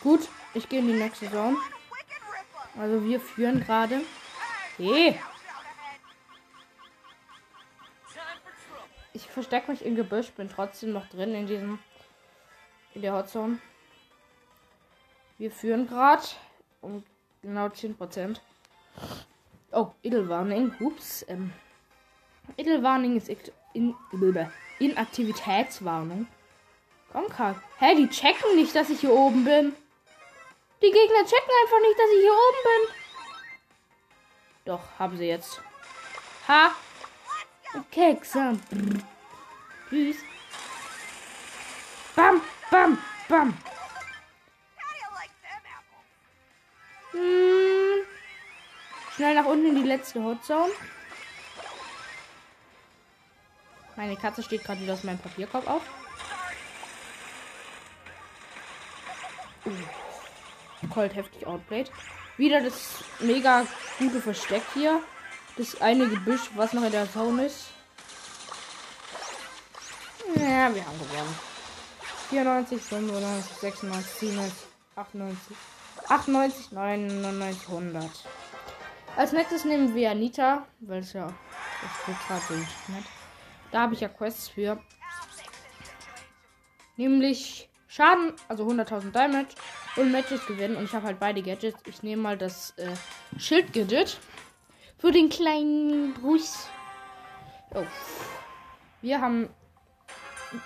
Gut, 0.00 0.28
ich 0.54 0.68
gehe 0.68 0.78
in 0.78 0.86
die 0.86 0.94
nächste 0.94 1.30
Zone. 1.30 1.56
Also 2.78 3.04
wir 3.04 3.20
führen 3.20 3.64
gerade. 3.64 4.02
Hey. 4.78 5.20
Ich 9.12 9.26
verstecke 9.26 9.72
mich 9.72 9.84
im 9.84 9.96
Gebüsch, 9.96 10.30
bin 10.30 10.48
trotzdem 10.48 10.92
noch 10.92 11.08
drin 11.08 11.34
in 11.34 11.46
diesem 11.46 11.78
in 12.94 13.02
der 13.02 13.12
Hotzone. 13.12 13.58
Wir 15.36 15.50
führen 15.50 15.88
gerade 15.88 16.22
um 16.80 17.02
genau 17.42 17.66
10%. 17.66 18.38
Oh, 19.72 19.88
Edelwarning. 20.02 20.72
Ups. 20.80 21.24
Ähm. 21.28 21.52
Edelwarning 22.56 23.16
ist 23.16 23.28
in, 23.74 23.94
Inaktivitätswarnung. 24.78 26.26
Komm, 27.12 27.28
Karl. 27.28 27.60
Hä, 27.78 27.94
die 27.96 28.08
checken 28.08 28.56
nicht, 28.56 28.74
dass 28.74 28.90
ich 28.90 29.00
hier 29.00 29.12
oben 29.12 29.44
bin. 29.44 29.74
Die 30.80 30.90
Gegner 30.90 31.24
checken 31.24 31.52
einfach 31.62 31.80
nicht, 31.80 31.98
dass 31.98 32.10
ich 32.10 32.20
hier 32.20 32.32
oben 32.32 32.62
bin. 32.64 32.97
Doch, 34.68 34.82
haben 34.98 35.16
sie 35.16 35.24
jetzt. 35.24 35.62
Ha! 36.46 36.72
Kekse. 37.90 38.58
Tschüss. 39.88 40.18
Bam, 42.14 42.42
bam, 42.70 42.98
bam. 43.30 43.56
Hm. 47.12 48.02
Schnell 49.16 49.34
nach 49.36 49.46
unten 49.46 49.68
in 49.68 49.76
die 49.76 49.88
letzte 49.88 50.22
Hotzone. 50.22 50.70
Meine 53.96 54.16
Katze 54.16 54.42
steht 54.42 54.64
gerade 54.64 54.82
wieder 54.82 54.92
aus 54.92 55.04
meinem 55.04 55.18
Papierkorb 55.18 55.66
auf. 55.66 55.82
Colt 60.90 61.14
heftig 61.14 61.46
outplayed. 61.46 61.90
Wieder 62.38 62.62
das 62.62 62.90
mega 63.18 63.66
gute 63.98 64.20
Versteck 64.20 64.62
hier. 64.72 65.02
Das 65.56 65.80
eine 65.80 66.08
Gebüsch, 66.08 66.50
was 66.54 66.72
noch 66.72 66.84
in 66.84 66.92
der 66.92 67.12
Zone 67.12 67.46
ist. 67.46 67.66
Ja, 70.36 70.72
wir 70.72 70.86
haben 70.86 70.98
gewonnen. 70.98 71.38
94, 72.30 72.80
95, 72.80 73.56
96, 73.58 74.12
97, 74.20 74.68
98, 74.94 75.56
98, 76.08 76.72
99, 76.72 77.68
100. 77.68 78.10
Als 79.16 79.32
nächstes 79.32 79.64
nehmen 79.64 79.94
wir 79.96 80.12
Anita, 80.12 80.64
weil 80.80 81.00
es 81.00 81.12
ja 81.14 81.32
das 82.06 82.26
gerade 82.28 82.60
nicht. 82.60 83.08
Da 83.72 83.80
habe 83.80 83.94
ich 83.94 84.00
ja 84.00 84.08
Quests 84.08 84.48
für. 84.48 84.80
Nämlich 86.96 87.67
Schaden, 87.88 88.34
also 88.48 88.66
100.000 88.68 89.12
Damage 89.12 89.48
und 89.96 90.12
Matches 90.12 90.44
gewinnen. 90.46 90.76
Und 90.76 90.84
ich 90.84 90.92
habe 90.92 91.06
halt 91.06 91.18
beide 91.18 91.42
Gadgets. 91.42 91.80
Ich 91.86 92.02
nehme 92.02 92.22
mal 92.22 92.36
das 92.36 92.76
äh, 92.76 92.94
Schild-Gadget 93.38 94.18
für 94.98 95.10
den 95.10 95.30
kleinen 95.30 96.14
Bruce. 96.14 96.68
Oh. 97.74 97.84
Wir 99.00 99.20
haben 99.20 99.48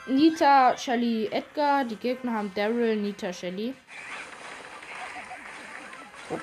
Nita, 0.06 0.76
Shelly, 0.76 1.26
Edgar. 1.26 1.84
Die 1.84 1.96
Gegner 1.96 2.32
haben 2.32 2.52
Daryl, 2.54 2.96
Nita, 2.96 3.32
Shelly. 3.32 3.74
Gut. 6.28 6.40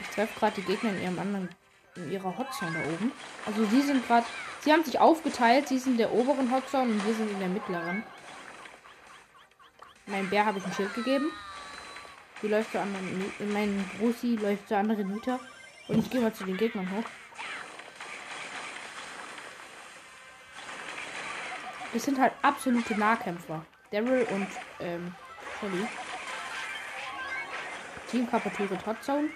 Ich 0.00 0.08
treffe 0.08 0.38
gerade 0.38 0.60
die 0.60 0.66
Gegner 0.66 0.90
in 0.90 1.02
ihrem 1.02 1.18
anderen 1.18 1.48
in 1.96 2.10
ihrer 2.12 2.36
Hotzone 2.36 2.72
da 2.72 2.92
oben. 2.92 3.12
Also 3.46 3.64
sie 3.64 3.82
sind 3.82 4.06
gerade, 4.06 4.26
sie 4.60 4.72
haben 4.72 4.84
sich 4.84 4.98
aufgeteilt. 4.98 5.68
Sie 5.68 5.78
sind 5.78 5.92
in 5.92 5.98
der 5.98 6.12
oberen 6.12 6.50
Hotzone 6.50 6.92
und 6.92 7.06
wir 7.06 7.14
sind 7.14 7.30
in 7.30 7.38
der 7.38 7.48
mittleren. 7.48 8.02
Mein 10.06 10.28
Bär 10.28 10.44
habe 10.44 10.58
ich 10.58 10.64
ein 10.64 10.72
Schild 10.72 10.94
gegeben. 10.94 11.30
Die 12.42 12.48
läuft 12.48 12.72
zur 12.72 12.80
anderen, 12.80 13.32
mein 13.52 13.90
Grossi 13.98 14.36
läuft 14.36 14.68
zur 14.68 14.78
anderen 14.78 15.12
Nita. 15.12 15.38
Und 15.88 15.98
ich 15.98 16.10
gehe 16.10 16.20
mal 16.20 16.32
zu 16.32 16.44
den 16.44 16.56
Gegnern 16.56 16.90
hoch. 16.90 17.04
Das 21.92 22.04
sind 22.04 22.18
halt 22.18 22.32
absolute 22.42 22.96
Nahkämpfer. 22.96 23.64
Daryl 23.90 24.26
und 24.30 24.46
ähm, 24.78 25.12
Shelly. 25.58 25.86
Team 28.10 28.30
Kapitulat 28.30 28.86
Hotzone 28.86 29.28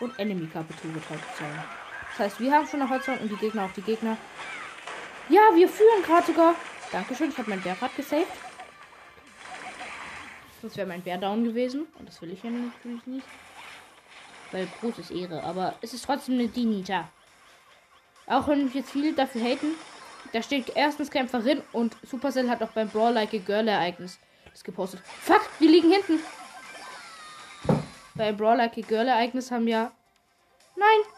und 0.00 0.18
Enemy 0.18 0.46
Kapitulat 0.46 1.02
Hotzone. 1.10 1.77
Das 2.18 2.32
heißt, 2.32 2.40
wir 2.40 2.52
haben 2.52 2.66
schon 2.66 2.82
eine 2.82 2.90
Hotzone 2.90 3.20
und 3.20 3.30
die 3.30 3.36
Gegner 3.36 3.64
auch 3.64 3.70
die 3.70 3.82
Gegner. 3.82 4.16
Ja, 5.28 5.40
wir 5.54 5.68
führen 5.68 6.02
gerade 6.02 6.26
sogar. 6.26 6.56
Dankeschön, 6.90 7.30
ich 7.30 7.38
habe 7.38 7.48
mein 7.48 7.60
Bär 7.60 7.76
gerade 7.76 7.94
gesaved. 7.94 8.26
Sonst 10.60 10.76
wäre 10.76 10.88
mein 10.88 11.00
Bär 11.00 11.16
down 11.16 11.44
gewesen. 11.44 11.86
Und 11.96 12.08
das 12.08 12.20
will 12.20 12.32
ich 12.32 12.42
ja 12.42 12.50
natürlich 12.50 13.06
nicht. 13.06 13.26
Weil 14.50 14.66
großes 14.80 15.12
Ehre. 15.12 15.44
Aber 15.44 15.76
es 15.80 15.94
ist 15.94 16.06
trotzdem 16.06 16.34
eine 16.34 16.48
Dinita. 16.48 17.08
Auch 18.26 18.48
wenn 18.48 18.64
mich 18.64 18.74
jetzt 18.74 18.90
viele 18.90 19.12
dafür 19.12 19.40
haten. 19.40 19.76
Da 20.32 20.42
steht 20.42 20.72
erstens 20.74 21.12
Kämpferin 21.12 21.62
und 21.72 21.96
Supercell 22.02 22.50
hat 22.50 22.60
auch 22.64 22.72
beim 22.72 22.88
Brawl 22.88 23.12
Like 23.12 23.32
a 23.32 23.38
Girl 23.38 23.68
Ereignis 23.68 24.18
das 24.50 24.64
gepostet. 24.64 25.00
Fuck, 25.20 25.48
wir 25.60 25.70
liegen 25.70 25.92
hinten. 25.92 26.18
Bei 28.16 28.32
Brawl 28.32 28.56
Like 28.56 28.76
a 28.76 28.80
Girl 28.80 29.06
Ereignis 29.06 29.52
haben 29.52 29.68
ja. 29.68 29.92
Nein! 30.74 31.17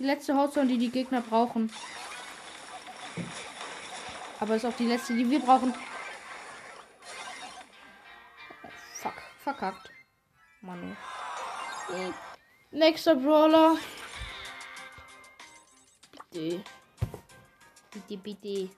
Die 0.00 0.06
letzte 0.06 0.34
Hotzone, 0.34 0.66
die 0.66 0.78
die 0.78 0.90
Gegner 0.90 1.20
brauchen. 1.20 1.70
Aber 4.40 4.56
ist 4.56 4.64
auch 4.64 4.76
die 4.76 4.86
letzte, 4.86 5.12
die 5.12 5.28
wir 5.28 5.40
brauchen. 5.40 5.74
Fuck, 8.94 9.12
verkackt. 9.40 9.90
Mann. 10.62 10.96
Nächster 12.70 13.14
Brawler. 13.14 13.76
Bitte. 16.30 16.64
Bitte, 17.90 18.16
bitte. 18.16 18.70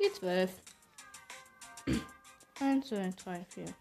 Die 0.00 0.12
12. 0.12 0.50
1, 2.58 2.88
2, 2.88 3.14
3, 3.24 3.46
4, 3.48 3.74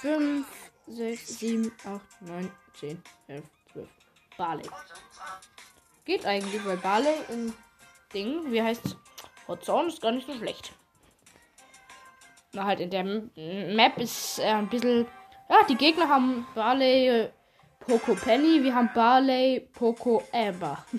5, 0.00 0.46
6, 0.90 1.38
7, 1.38 1.72
8, 1.84 2.00
9, 2.22 2.50
10, 2.78 3.02
11, 3.28 3.44
12. 3.72 3.88
Barley. 4.36 4.68
Geht 6.04 6.26
eigentlich, 6.26 6.64
weil 6.64 6.76
Barley 6.78 7.14
im 7.28 7.52
Ding, 8.12 8.50
wie 8.50 8.62
heißt 8.62 8.96
Hot 9.46 9.64
Zone, 9.64 9.88
ist 9.88 10.00
gar 10.00 10.12
nicht 10.12 10.26
so 10.26 10.34
schlecht. 10.34 10.72
Na, 12.52 12.64
halt 12.64 12.80
in 12.80 12.90
der 12.90 13.04
Map 13.04 13.98
ist 13.98 14.40
äh, 14.40 14.46
ein 14.46 14.68
bisschen. 14.68 15.06
Ja, 15.48 15.64
die 15.68 15.76
Gegner 15.76 16.08
haben 16.08 16.46
Barley, 16.54 17.08
äh, 17.08 17.30
Poco 17.78 18.14
Penny, 18.14 18.62
wir 18.62 18.74
haben 18.74 18.90
Barley, 18.92 19.68
Poco 19.72 20.22
Amber. 20.32 20.84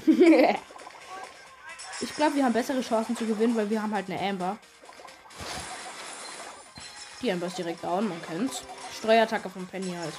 ich 2.01 2.15
glaube, 2.15 2.35
wir 2.35 2.45
haben 2.45 2.53
bessere 2.53 2.81
Chancen 2.81 3.17
zu 3.17 3.25
gewinnen, 3.25 3.55
weil 3.55 3.69
wir 3.69 3.81
haben 3.81 3.93
halt 3.93 4.09
eine 4.09 4.19
Amber. 4.19 4.57
Die 7.21 7.31
Amber 7.31 7.47
ist 7.47 7.57
direkt 7.57 7.83
down, 7.83 8.07
man 8.07 8.21
kennt's. 8.21 8.63
Streuattacke 9.01 9.49
von 9.49 9.65
Penny 9.65 9.95
halt. 9.95 10.13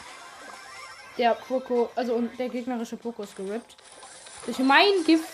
Der 1.17 1.35
Poco, 1.35 1.91
also 1.95 2.15
und 2.15 2.37
der 2.37 2.49
gegnerische 2.49 2.97
Poco 2.97 3.23
ist 3.23 3.37
gerippt. 3.37 3.77
Durch 4.45 4.59
mein 4.59 5.05
Gift. 5.07 5.29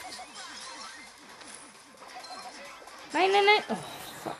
Nein, 3.13 3.31
nein, 3.33 3.45
nein. 3.47 3.65
Oh, 3.71 3.77
fuck. 4.23 4.37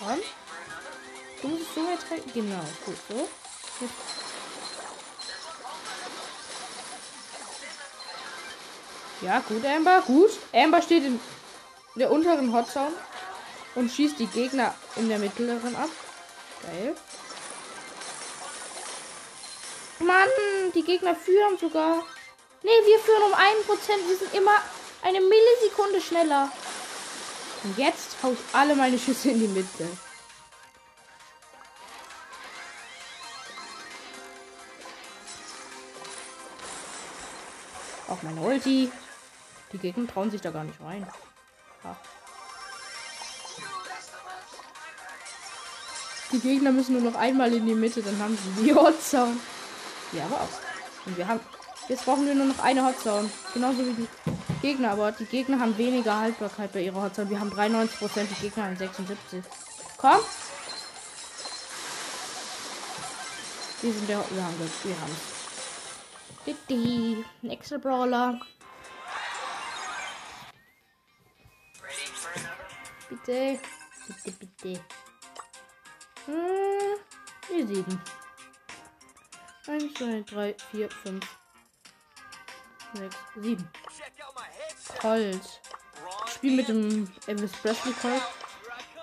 Komm. 0.00 0.18
Du 1.42 1.48
musst 1.48 1.74
so 1.74 1.80
weit 1.86 2.10
rein. 2.10 2.22
Genau, 2.34 2.64
gut, 2.84 2.96
so. 3.08 3.28
Jetzt. 3.80 3.94
Ja, 9.20 9.38
gut, 9.48 9.64
Amber, 9.64 10.02
gut. 10.04 10.30
Amber 10.52 10.82
steht 10.82 11.04
in 11.04 11.20
der 11.94 12.10
unteren 12.10 12.52
Hotzone 12.52 12.94
und 13.78 13.92
schießt 13.92 14.18
die 14.18 14.26
Gegner 14.26 14.74
in 14.96 15.08
der 15.08 15.20
mittleren 15.20 15.76
ab. 15.76 15.88
Geil. 16.62 16.96
Mann, 20.00 20.28
die 20.74 20.82
Gegner 20.82 21.14
führen 21.14 21.56
sogar. 21.58 21.98
Ne, 22.64 22.70
wir 22.70 22.98
führen 22.98 23.22
um 23.22 23.34
einen 23.34 23.62
Prozent. 23.64 24.08
Wir 24.08 24.16
sind 24.16 24.34
immer 24.34 24.56
eine 25.02 25.20
Millisekunde 25.20 26.00
schneller. 26.00 26.50
Und 27.62 27.78
jetzt 27.78 28.16
hau 28.22 28.32
ich 28.32 28.38
alle 28.52 28.74
meine 28.74 28.98
Schüsse 28.98 29.30
in 29.30 29.38
die 29.38 29.48
Mitte. 29.48 29.88
Auch 38.08 38.22
meine 38.22 38.40
Ulti. 38.40 38.90
Die 39.72 39.78
Gegner 39.78 40.08
trauen 40.08 40.32
sich 40.32 40.40
da 40.40 40.50
gar 40.50 40.64
nicht 40.64 40.80
rein. 40.80 41.06
Ja. 41.84 41.96
Die 46.32 46.40
Gegner 46.40 46.72
müssen 46.72 46.92
nur 46.92 47.10
noch 47.10 47.18
einmal 47.18 47.52
in 47.52 47.66
die 47.66 47.74
Mitte, 47.74 48.02
dann 48.02 48.18
haben 48.18 48.36
sie 48.36 48.64
die 48.64 48.74
Hotzone. 48.74 49.36
Ja, 50.12 50.24
aber 50.26 50.36
auch. 50.36 51.06
Und 51.06 51.16
wir 51.16 51.26
haben. 51.26 51.40
Jetzt 51.88 52.04
brauchen 52.04 52.26
wir 52.26 52.34
nur 52.34 52.46
noch 52.46 52.62
eine 52.62 52.84
Hotzone. 52.84 53.30
Genauso 53.54 53.78
wie 53.78 53.94
die 53.94 54.08
Gegner, 54.60 54.90
aber 54.90 55.12
die 55.12 55.24
Gegner 55.24 55.58
haben 55.58 55.78
weniger 55.78 56.18
Haltbarkeit 56.18 56.72
bei 56.72 56.82
ihrer 56.82 57.02
Hotzone. 57.02 57.30
Wir 57.30 57.40
haben 57.40 57.50
93%, 57.50 57.88
die 58.28 58.42
Gegner 58.42 58.64
haben 58.64 58.76
76. 58.76 59.42
Komm! 59.96 60.20
Wir 63.80 63.92
sind 63.92 64.08
der. 64.08 64.18
Wir 64.30 64.42
haben 64.42 64.54
es. 64.64 64.84
Wir 64.84 65.00
haben. 65.00 65.16
Bitte. 66.44 67.24
Nächster 67.42 67.78
Brawler. 67.78 68.40
Bitte. 73.08 73.60
Bitte, 74.24 74.46
bitte. 74.62 74.80
Hm, 76.28 76.98
wir 77.48 77.66
sieben. 77.66 78.02
1, 79.66 79.94
2, 79.94 80.24
3, 80.26 80.54
4, 80.72 80.90
5, 80.90 81.38
6, 82.92 83.16
7. 83.36 83.68
Colt. 85.00 85.60
Ich 86.42 86.52
mit 86.52 86.68
dem 86.68 87.10
Elvis 87.26 87.52
Presley 87.52 87.94
Colt. 87.94 88.22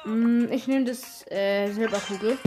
Mm, 0.06 0.52
ich 0.52 0.68
nehme 0.68 0.86
das 0.86 1.26
äh, 1.32 1.72
Silberkugel. 1.72 2.38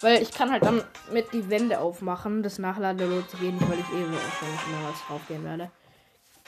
Weil 0.00 0.20
ich 0.20 0.32
kann 0.32 0.50
halt 0.50 0.64
dann 0.64 0.82
mit 1.12 1.32
die 1.32 1.48
Wände 1.48 1.78
aufmachen. 1.78 2.42
Das 2.42 2.58
Nachladen 2.58 3.08
lohnt 3.08 3.30
sich 3.30 3.40
nicht, 3.40 3.70
weil 3.70 3.78
ich 3.78 3.88
eh 3.88 4.12
wahrscheinlich 4.12 4.66
mehr 4.66 4.90
was 4.90 5.06
draufgehen 5.06 5.44
werde. 5.44 5.70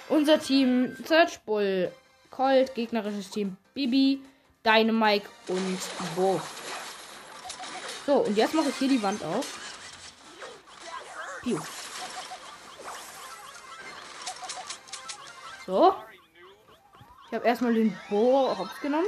Unser 0.08 0.40
Team 0.40 0.96
Search 1.06 1.38
Bull, 1.42 1.92
Colt, 2.30 2.74
gegnerisches 2.74 3.30
Team 3.30 3.56
Bibi, 3.74 4.22
Dynamike 4.64 5.28
und 5.46 5.78
Bo. 6.16 6.40
So, 8.06 8.14
und 8.18 8.36
jetzt 8.36 8.54
mache 8.54 8.70
ich 8.70 8.76
hier 8.76 8.88
die 8.88 9.02
Wand 9.02 9.22
auf. 9.22 9.46
Piu. 11.42 11.58
So. 15.66 15.94
Ich 17.28 17.34
habe 17.34 17.46
erstmal 17.46 17.74
den 17.74 17.96
Bohrer 18.08 18.58
hops 18.58 18.80
genommen. 18.80 19.06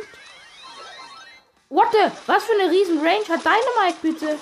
What 1.68 1.88
the? 1.92 2.10
Was 2.26 2.44
für 2.44 2.52
eine 2.52 2.70
riesen 2.70 2.98
Range 2.98 3.26
hat 3.28 3.40
Dynamite 3.44 3.98
bitte? 4.02 4.38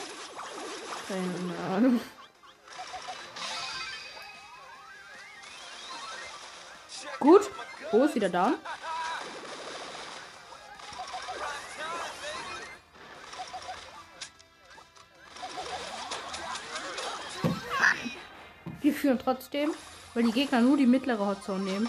Keine 1.09 1.75
Ahnung. 1.75 2.01
Gut. 7.19 7.51
Bo 7.91 8.05
ist 8.05 8.15
wieder 8.15 8.29
da. 8.29 8.55
Wir 18.91 18.97
führen 18.97 19.21
trotzdem, 19.21 19.73
weil 20.15 20.25
die 20.25 20.33
Gegner 20.33 20.61
nur 20.61 20.77
die 20.77 20.85
mittlere 20.85 21.25
Hotzone 21.25 21.63
nehmen. 21.63 21.89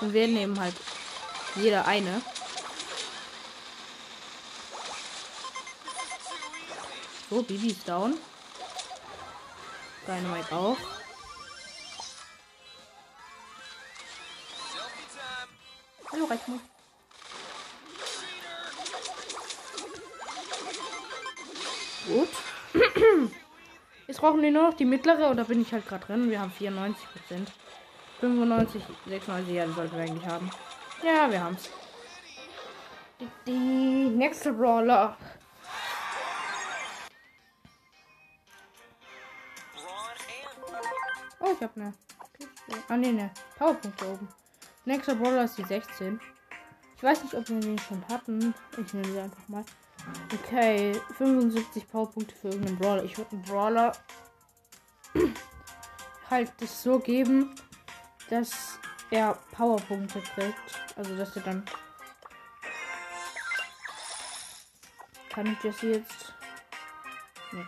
Und 0.00 0.12
wir 0.12 0.28
nehmen 0.28 0.60
halt 0.60 0.76
jeder 1.56 1.88
eine. 1.88 2.22
So, 7.28 7.42
Bibi 7.42 7.72
ist 7.72 7.88
down. 7.88 8.14
Dynamite 10.06 10.52
auch. 10.54 10.76
Hallo, 16.12 16.24
Rechnung. 16.26 16.60
Gut. 22.06 23.32
Jetzt 24.06 24.20
brauchen 24.20 24.42
wir 24.42 24.50
nur 24.50 24.70
noch 24.70 24.74
die 24.74 24.84
mittlere 24.84 25.30
und 25.30 25.38
da 25.38 25.44
bin 25.44 25.62
ich 25.62 25.72
halt 25.72 25.86
gerade 25.88 26.04
drin. 26.04 26.30
Wir 26.30 26.40
haben 26.40 26.50
94 26.50 27.06
Prozent. 27.10 27.52
95, 28.20 28.82
96, 29.06 29.54
ja, 29.54 29.66
das 29.66 29.74
sollten 29.74 29.96
wir 29.96 30.02
eigentlich 30.02 30.26
haben. 30.26 30.50
Ja, 31.02 31.30
wir 31.30 31.42
haben's. 31.42 31.70
Die, 33.20 33.28
die 33.46 34.08
nächste 34.16 34.52
Brawler. 34.52 35.16
Oh, 41.40 41.52
ich 41.52 41.62
hab. 41.62 41.76
Okay. 41.76 41.92
Ah, 42.88 42.96
ne, 42.96 43.12
ne. 43.12 43.30
Powerpunkte 43.58 44.06
oben. 44.06 44.28
Nächster 44.84 45.14
Brawler 45.14 45.44
ist 45.44 45.56
die 45.58 45.64
16. 45.64 46.20
Ich 46.96 47.02
weiß 47.02 47.22
nicht, 47.22 47.34
ob 47.34 47.48
wir 47.48 47.60
den 47.60 47.78
schon 47.78 48.02
hatten. 48.08 48.54
Ich 48.78 48.94
nehme 48.94 49.12
sie 49.12 49.20
einfach 49.20 49.48
mal. 49.48 49.64
Okay, 50.32 50.92
75 51.16 51.88
Powerpunkte 51.88 52.34
für 52.34 52.48
irgendeinen 52.48 52.78
Brawler. 52.78 53.04
Ich 53.04 53.16
würde 53.16 53.32
einen 53.32 53.42
Brawler 53.42 53.92
halt 56.30 56.52
das 56.58 56.82
so 56.82 56.98
geben, 56.98 57.54
dass 58.30 58.78
er 59.10 59.38
Powerpunkte 59.52 60.20
kriegt. 60.20 60.58
Also, 60.96 61.16
dass 61.16 61.36
er 61.36 61.42
dann. 61.42 61.64
Kann 65.30 65.46
ich 65.46 65.58
das 65.58 65.82
jetzt? 65.82 66.34
Nee. 67.52 67.64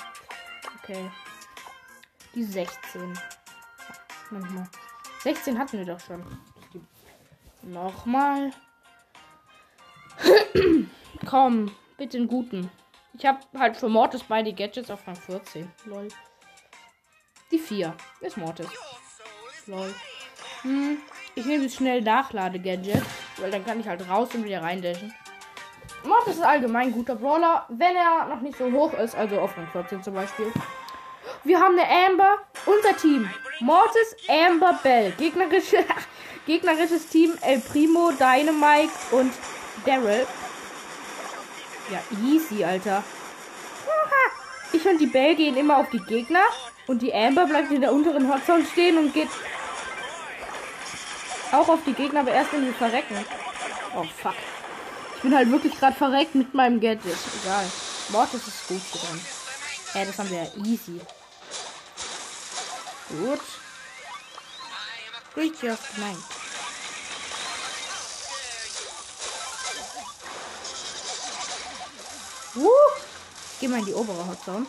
Okay. 0.82 1.10
Die 2.34 2.44
16. 2.44 3.18
Nochmal. 4.30 4.68
16 5.22 5.58
hatten 5.58 5.78
wir 5.78 5.86
doch 5.86 6.00
schon. 6.00 6.24
Nochmal. 7.62 8.52
Komm, 11.26 11.70
bitte 11.96 12.18
einen 12.18 12.28
guten. 12.28 12.70
Ich 13.14 13.24
habe 13.24 13.38
halt 13.56 13.76
für 13.76 13.88
Mortis 13.88 14.22
beide 14.22 14.52
Gadgets 14.52 14.90
auf 14.90 15.06
Rang 15.06 15.16
14. 15.16 15.70
Lol. 15.86 16.08
Die 17.50 17.58
4 17.58 17.94
ist 18.20 18.36
Mortis. 18.36 18.68
Lol. 19.66 19.94
Hm, 20.62 20.98
ich 21.34 21.46
nehme 21.46 21.64
das 21.64 21.74
schnell 21.74 22.02
Nachlade-Gadget, 22.02 23.02
weil 23.38 23.50
dann 23.50 23.64
kann 23.64 23.80
ich 23.80 23.88
halt 23.88 24.08
raus 24.08 24.34
und 24.34 24.44
wieder 24.44 24.62
reindashen. 24.62 25.14
Mortis 26.04 26.36
ist 26.36 26.42
allgemein 26.42 26.88
ein 26.88 26.92
guter 26.92 27.16
Brawler, 27.16 27.64
wenn 27.68 27.96
er 27.96 28.26
noch 28.26 28.40
nicht 28.40 28.58
so 28.58 28.70
hoch 28.70 28.92
ist, 28.94 29.14
also 29.14 29.40
auf 29.40 29.56
Rang 29.56 29.68
14 29.68 30.02
zum 30.02 30.14
Beispiel. 30.14 30.52
Wir 31.44 31.60
haben 31.60 31.78
eine 31.78 31.88
Amber, 32.06 32.38
unser 32.66 32.96
Team. 32.96 33.28
Mortis, 33.60 34.16
Amber, 34.28 34.78
Bell. 34.82 35.12
Gegnerische, 35.12 35.78
gegnerisches 36.46 37.08
Team 37.08 37.32
El 37.40 37.60
Primo, 37.60 38.10
Dynamite 38.12 38.92
und 39.12 39.32
Daryl. 39.84 40.26
Ja, 41.90 42.00
easy, 42.24 42.64
Alter. 42.64 43.02
Ich 44.72 44.84
und 44.84 44.98
die 44.98 45.06
Bell 45.06 45.34
gehen 45.36 45.56
immer 45.56 45.78
auf 45.78 45.90
die 45.90 46.00
Gegner 46.00 46.44
und 46.86 47.00
die 47.00 47.14
Amber 47.14 47.46
bleibt 47.46 47.70
in 47.70 47.80
der 47.80 47.92
unteren 47.92 48.32
Hotzone 48.32 48.66
stehen 48.66 48.98
und 48.98 49.14
geht 49.14 49.28
auch 51.52 51.68
auf 51.68 51.80
die 51.86 51.92
Gegner, 51.92 52.20
aber 52.20 52.32
erst 52.32 52.52
wenn 52.52 52.66
sie 52.66 52.72
verrecken. 52.72 53.16
Oh 53.96 54.04
fuck. 54.22 54.34
Ich 55.16 55.22
bin 55.22 55.34
halt 55.34 55.50
wirklich 55.50 55.78
gerade 55.78 55.96
verreckt 55.96 56.34
mit 56.34 56.52
meinem 56.54 56.80
Gadget. 56.80 57.16
Egal. 57.42 57.64
Mortis 58.10 58.46
ist 58.46 58.68
gut 58.68 58.82
gegangen. 58.92 59.26
Ja, 59.94 60.04
das 60.04 60.18
haben 60.18 60.30
wir 60.30 60.42
ja 60.42 60.64
easy. 60.64 61.00
Gut. 63.08 63.40
Job, 65.62 65.78
nein. 65.98 66.16
Uh, 72.56 72.70
ich 73.52 73.60
geh 73.60 73.68
mal 73.68 73.80
in 73.80 73.86
die 73.86 73.92
obere 73.92 74.26
Hotzone. 74.26 74.66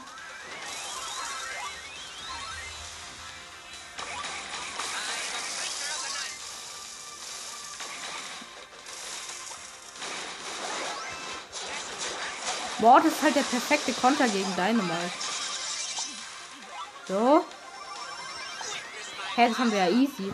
Boah, 12.80 13.02
das 13.02 13.14
ist 13.14 13.22
halt 13.24 13.36
der 13.36 13.42
perfekte 13.42 13.94
Konter 13.94 14.28
gegen 14.28 14.56
Dynamite. 14.56 15.12
So. 17.08 17.46
Hey, 19.36 19.50
das 19.50 19.58
haben 19.58 19.72
wir 19.72 19.80
ja 19.80 19.90
easy. 19.90 20.34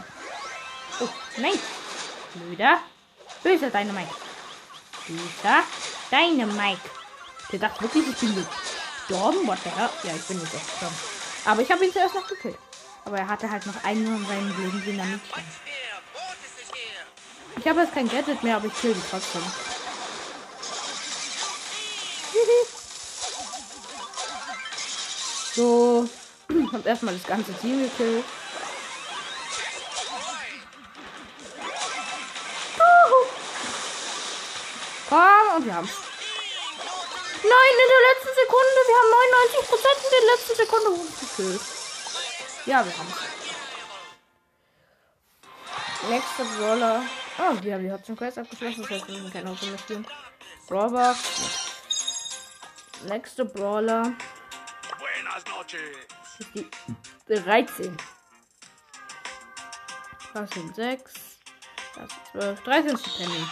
Oh, 0.99 1.09
nein. 1.37 1.59
Blöder. 2.33 2.79
Böser 3.43 3.69
Dynamite. 3.69 4.13
Böser 5.07 5.63
Dynamite. 6.11 7.02
Der 7.53 7.59
dachte 7.59 7.83
wirklich, 7.83 8.07
ich 8.09 8.17
bin 8.17 8.33
gestorben. 8.33 9.47
What 9.47 9.59
the 9.63 9.69
hell? 9.69 9.89
Ja, 10.01 10.15
ich 10.15 10.23
bin 10.23 10.41
echt 10.41 10.51
gestorben. 10.51 10.95
Aber 11.45 11.61
ich 11.61 11.71
habe 11.71 11.85
ihn 11.85 11.93
zuerst 11.93 12.15
noch 12.15 12.27
gekillt. 12.27 12.57
Aber 13.05 13.19
er 13.19 13.27
hatte 13.27 13.47
halt 13.49 13.63
noch 13.67 13.83
einen 13.83 14.07
von 14.07 14.25
seinen 14.25 14.51
blöden 14.55 14.83
Dynamitstein. 14.83 15.43
Ich 17.55 17.67
habe 17.67 17.81
jetzt 17.81 17.93
kein 17.93 18.09
Gadget 18.09 18.41
mehr, 18.41 18.55
aber 18.55 18.65
ich 18.65 18.81
kill 18.81 18.95
die 18.95 19.01
trotzdem. 19.09 19.43
So, 25.55 26.09
hab 26.73 26.83
erstmal 26.83 27.13
das 27.13 27.27
ganze 27.27 27.53
Team 27.53 27.83
gekillt. 27.83 28.25
Komm, 35.07 35.57
und 35.57 35.65
wir 35.67 35.75
haben 35.75 35.89
Nein, 37.43 37.73
in 37.83 37.89
der 37.93 38.03
letzten 38.09 38.33
Sekunde. 38.39 38.79
Wir 38.87 38.97
haben 38.99 39.11
99% 39.67 39.99
in 40.03 40.11
der 40.11 40.25
letzten 40.33 40.55
Sekunde 40.55 40.89
gekillt. 41.19 41.61
Ja, 42.65 42.85
wir 42.85 42.97
haben 42.97 43.13
Nächster 46.09 46.45
Brawler. 46.57 47.03
Oh, 47.37 47.53
die 47.55 47.73
haben 47.73 47.83
die 47.83 47.91
Hudson 47.91 48.15
Quest 48.15 48.37
abgeschlossen. 48.37 48.81
Das 48.81 48.91
heißt, 48.91 49.07
wir 49.07 49.15
müssen 49.15 49.31
keine 49.31 49.49
Hoffnung 49.49 49.71
mehr 49.71 49.79
spielen. 49.79 50.07
Brawler. 50.67 51.15
Nächster 53.07 53.45
Brawler. 53.45 54.13
Die 56.53 57.35
13. 57.35 57.97
Das 60.33 60.49
sind 60.49 60.75
6. 60.75 61.13
Das 61.95 62.09
sind 62.09 62.11
12. 62.31 62.63
13 62.63 62.89
ist 62.95 63.05
die 63.05 63.09
Penny. 63.23 63.47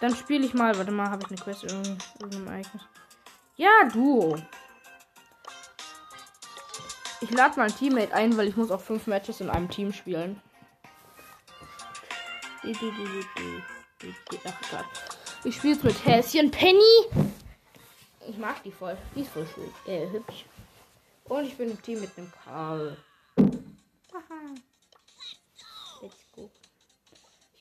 Dann 0.00 0.16
spiele 0.16 0.46
ich 0.46 0.54
mal. 0.54 0.76
Warte 0.76 0.90
mal, 0.90 1.10
habe 1.10 1.22
ich 1.22 1.28
eine 1.28 1.40
Quest 1.40 1.64
in 1.64 1.98
irgendeinem 2.20 2.46
Ereignis? 2.46 2.82
Ja, 3.56 3.70
Duo. 3.92 4.36
Ich 7.20 7.30
lade 7.30 7.58
mal 7.58 7.66
ein 7.66 7.76
Teammate 7.76 8.14
ein, 8.14 8.36
weil 8.36 8.48
ich 8.48 8.56
muss 8.56 8.70
auch 8.70 8.80
fünf 8.80 9.06
Matches 9.06 9.40
in 9.40 9.50
einem 9.50 9.68
Team 9.68 9.92
spielen. 9.92 10.40
Ach 14.46 14.70
Gott. 14.70 14.84
Ich 15.44 15.56
spiele 15.56 15.74
jetzt 15.74 15.84
mit 15.84 16.04
Häschen 16.04 16.50
Penny. 16.50 17.06
Ich 18.28 18.38
mag 18.38 18.62
die 18.62 18.72
voll. 18.72 18.96
Die 19.14 19.20
ist 19.20 19.30
voll 19.30 19.46
schön. 19.54 19.70
Äh, 19.86 20.10
hübsch. 20.10 20.44
Und 21.24 21.44
ich 21.44 21.56
bin 21.56 21.70
im 21.70 21.82
Team 21.82 22.00
mit 22.00 22.16
dem 22.16 22.30
Karl. 22.44 22.96
Aha. 23.36 24.54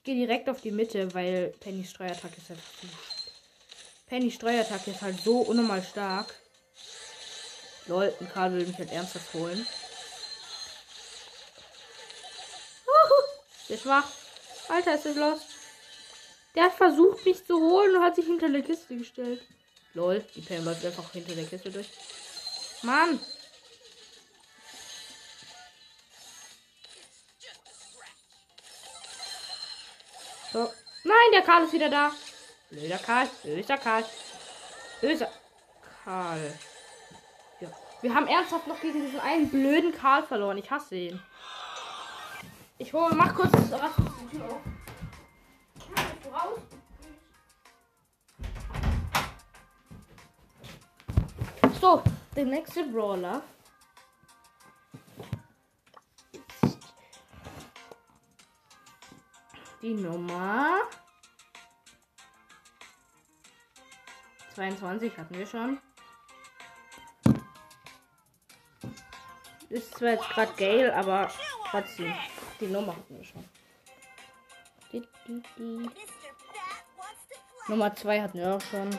Gehe 0.10 0.26
direkt 0.26 0.50
auf 0.50 0.60
die 0.62 0.72
Mitte, 0.72 1.14
weil 1.14 1.54
Pennys 1.60 1.92
Streuattacke 1.92 2.38
ist 2.38 2.50
halt. 2.50 2.60
Pennys 4.08 4.34
Streuattacke 4.34 4.90
ist 4.90 5.02
halt 5.04 5.22
so 5.24 5.42
unnormal 5.42 5.84
stark. 5.84 6.34
Lol, 7.86 8.12
ein 8.20 8.30
Karl 8.34 8.54
will 8.54 8.66
mich 8.66 8.78
halt 8.80 8.92
ernsthaft 8.92 9.32
holen. 9.36 9.68
Der 13.70 13.78
schwach. 13.78 14.08
Alter, 14.70 14.96
ist 14.96 15.06
das 15.06 15.16
los? 15.16 15.42
Der 16.56 16.64
hat 16.64 16.74
versucht, 16.74 17.24
mich 17.24 17.46
zu 17.46 17.60
holen 17.60 17.96
und 17.96 18.02
hat 18.02 18.16
sich 18.16 18.26
hinter 18.26 18.50
der 18.50 18.64
Kiste 18.64 18.98
gestellt. 18.98 19.44
Lol, 19.94 20.26
die 20.34 20.42
Pam 20.42 20.66
läuft 20.66 20.84
einfach 20.86 21.12
hinter 21.12 21.36
der 21.36 21.46
Kiste 21.46 21.70
durch. 21.70 21.90
Mann! 22.82 23.20
Nein, 31.04 31.16
der 31.34 31.42
Karl 31.42 31.64
ist 31.64 31.74
wieder 31.74 31.90
da. 31.90 32.12
Blöder 32.70 32.98
Karl. 32.98 33.28
Böser 33.44 33.78
Karl. 33.78 34.04
Böser 35.02 35.30
Karl. 36.04 36.54
Ja. 37.62 37.70
Wir 38.02 38.14
haben 38.14 38.28
ernsthaft 38.28 38.68
noch 38.68 38.80
gegen 38.82 39.02
diesen 39.02 39.20
einen 39.20 39.50
blöden 39.50 39.94
Karl 39.94 40.24
verloren. 40.24 40.58
Ich 40.58 40.70
hasse 40.70 40.96
ihn. 40.96 41.24
Ich 42.78 42.94
hole, 42.94 43.16
mach 43.16 43.34
kurz 43.34 43.52
was 43.54 43.72
raus. 43.82 43.92
So, 51.82 52.04
der 52.36 52.46
nächste 52.46 52.84
Brawler. 52.84 53.42
Die 59.82 59.94
Nummer 59.94 60.82
22 64.56 65.18
hatten 65.18 65.36
wir 65.36 65.48
schon. 65.48 65.80
Ist 69.70 69.94
zwar 69.96 70.10
jetzt 70.10 70.30
gerade 70.30 70.54
Gale, 70.58 70.96
aber 70.96 71.32
trotzdem. 71.70 72.14
Die 72.60 72.68
Nummer 72.68 72.96
hatten 72.96 73.18
wir 73.18 73.24
schon. 73.24 73.46
Die, 74.92 75.08
die, 75.28 75.44
die. 75.58 75.90
Nummer 77.70 77.96
2 77.96 78.22
hatten 78.22 78.40
wir 78.40 78.56
auch 78.56 78.62
schon. 78.62 78.90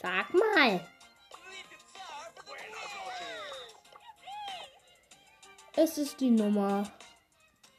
Sag 0.00 0.32
mal. 0.32 0.88
Es 5.74 5.98
ist 5.98 6.20
die 6.20 6.30
Nummer. 6.30 6.90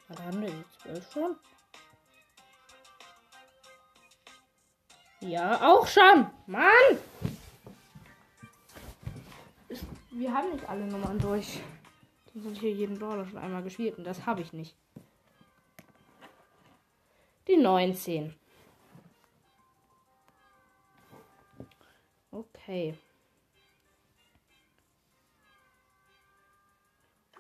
Was 0.08 0.20
haben 0.20 0.42
wir 0.42 0.50
jetzt? 0.50 0.80
12 0.82 1.12
schon? 1.12 1.36
Ja, 5.22 5.62
auch 5.62 5.88
schon. 5.88 6.30
Mann! 6.48 7.00
Wir 10.12 10.34
haben 10.34 10.52
nicht 10.52 10.68
alle 10.70 10.86
Nummern 10.86 11.18
durch. 11.18 11.62
Sonst 12.34 12.46
habe 12.46 12.54
ich 12.54 12.60
hier 12.60 12.72
jeden 12.72 13.00
Brawler 13.00 13.26
schon 13.26 13.38
einmal 13.38 13.64
gespielt 13.64 13.98
und 13.98 14.04
das 14.04 14.26
habe 14.26 14.42
ich 14.42 14.54
nicht. 14.54 14.76
Die 17.48 17.58
19. 17.58 18.36
Okay. 22.32 22.98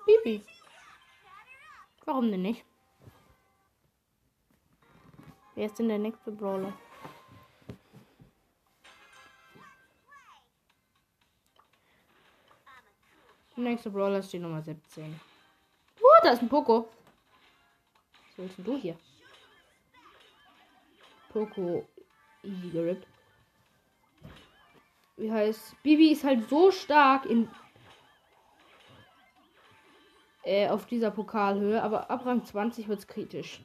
Bibi. 0.05 0.43
Warum 2.05 2.31
denn 2.31 2.41
nicht? 2.41 2.65
Wer 5.55 5.67
ist 5.67 5.77
denn 5.79 5.87
der 5.87 5.99
nächste 5.99 6.31
Brawler? 6.31 6.73
Der 13.55 13.63
nächste 13.63 13.91
Brawler 13.91 14.19
ist 14.19 14.33
die 14.33 14.39
Nummer 14.39 14.61
17. 14.61 15.19
Oh, 16.01 16.23
da 16.23 16.31
ist 16.31 16.41
ein 16.41 16.49
Poco. 16.49 16.89
Was 18.27 18.37
willst 18.37 18.57
du 18.59 18.77
hier? 18.77 18.97
Poco 21.29 21.87
easy 22.43 22.69
gerippt. 22.69 23.07
Wie 25.17 25.31
heißt? 25.31 25.81
Bibi 25.83 26.11
ist 26.11 26.23
halt 26.23 26.49
so 26.49 26.71
stark 26.71 27.25
in 27.25 27.47
äh, 30.43 30.67
auf 30.69 30.85
dieser 30.85 31.11
Pokalhöhe, 31.11 31.81
aber 31.81 32.09
ab 32.09 32.25
Rang 32.25 32.43
20 32.43 32.87
wird 32.87 32.99
es 32.99 33.07
kritisch. 33.07 33.61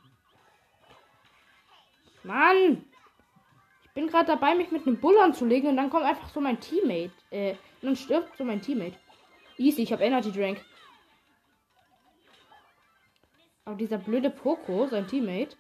Mann! 2.23 2.85
Ich 3.85 3.91
bin 3.93 4.07
gerade 4.07 4.27
dabei, 4.27 4.55
mich 4.55 4.71
mit 4.71 4.87
einem 4.87 5.01
Bull 5.01 5.19
anzulegen 5.19 5.71
und 5.71 5.77
dann 5.77 5.91
kommt 5.91 6.05
einfach 6.05 6.29
so 6.29 6.41
mein 6.41 6.61
Teammate. 6.61 7.13
Äh, 7.31 7.53
und 7.53 7.83
dann 7.83 7.97
stirbt 7.97 8.37
so 8.37 8.45
mein 8.45 8.63
Teammate. 8.63 8.97
Easy, 9.57 9.83
ich 9.83 9.93
habe 9.93 10.05
Energy 10.05 10.31
Drink. 10.31 10.65
Aber 13.65 13.77
dieser 13.77 13.99
blöde 13.99 14.31
Poco, 14.31 14.87
sein 14.87 15.07
Teammate. 15.07 15.57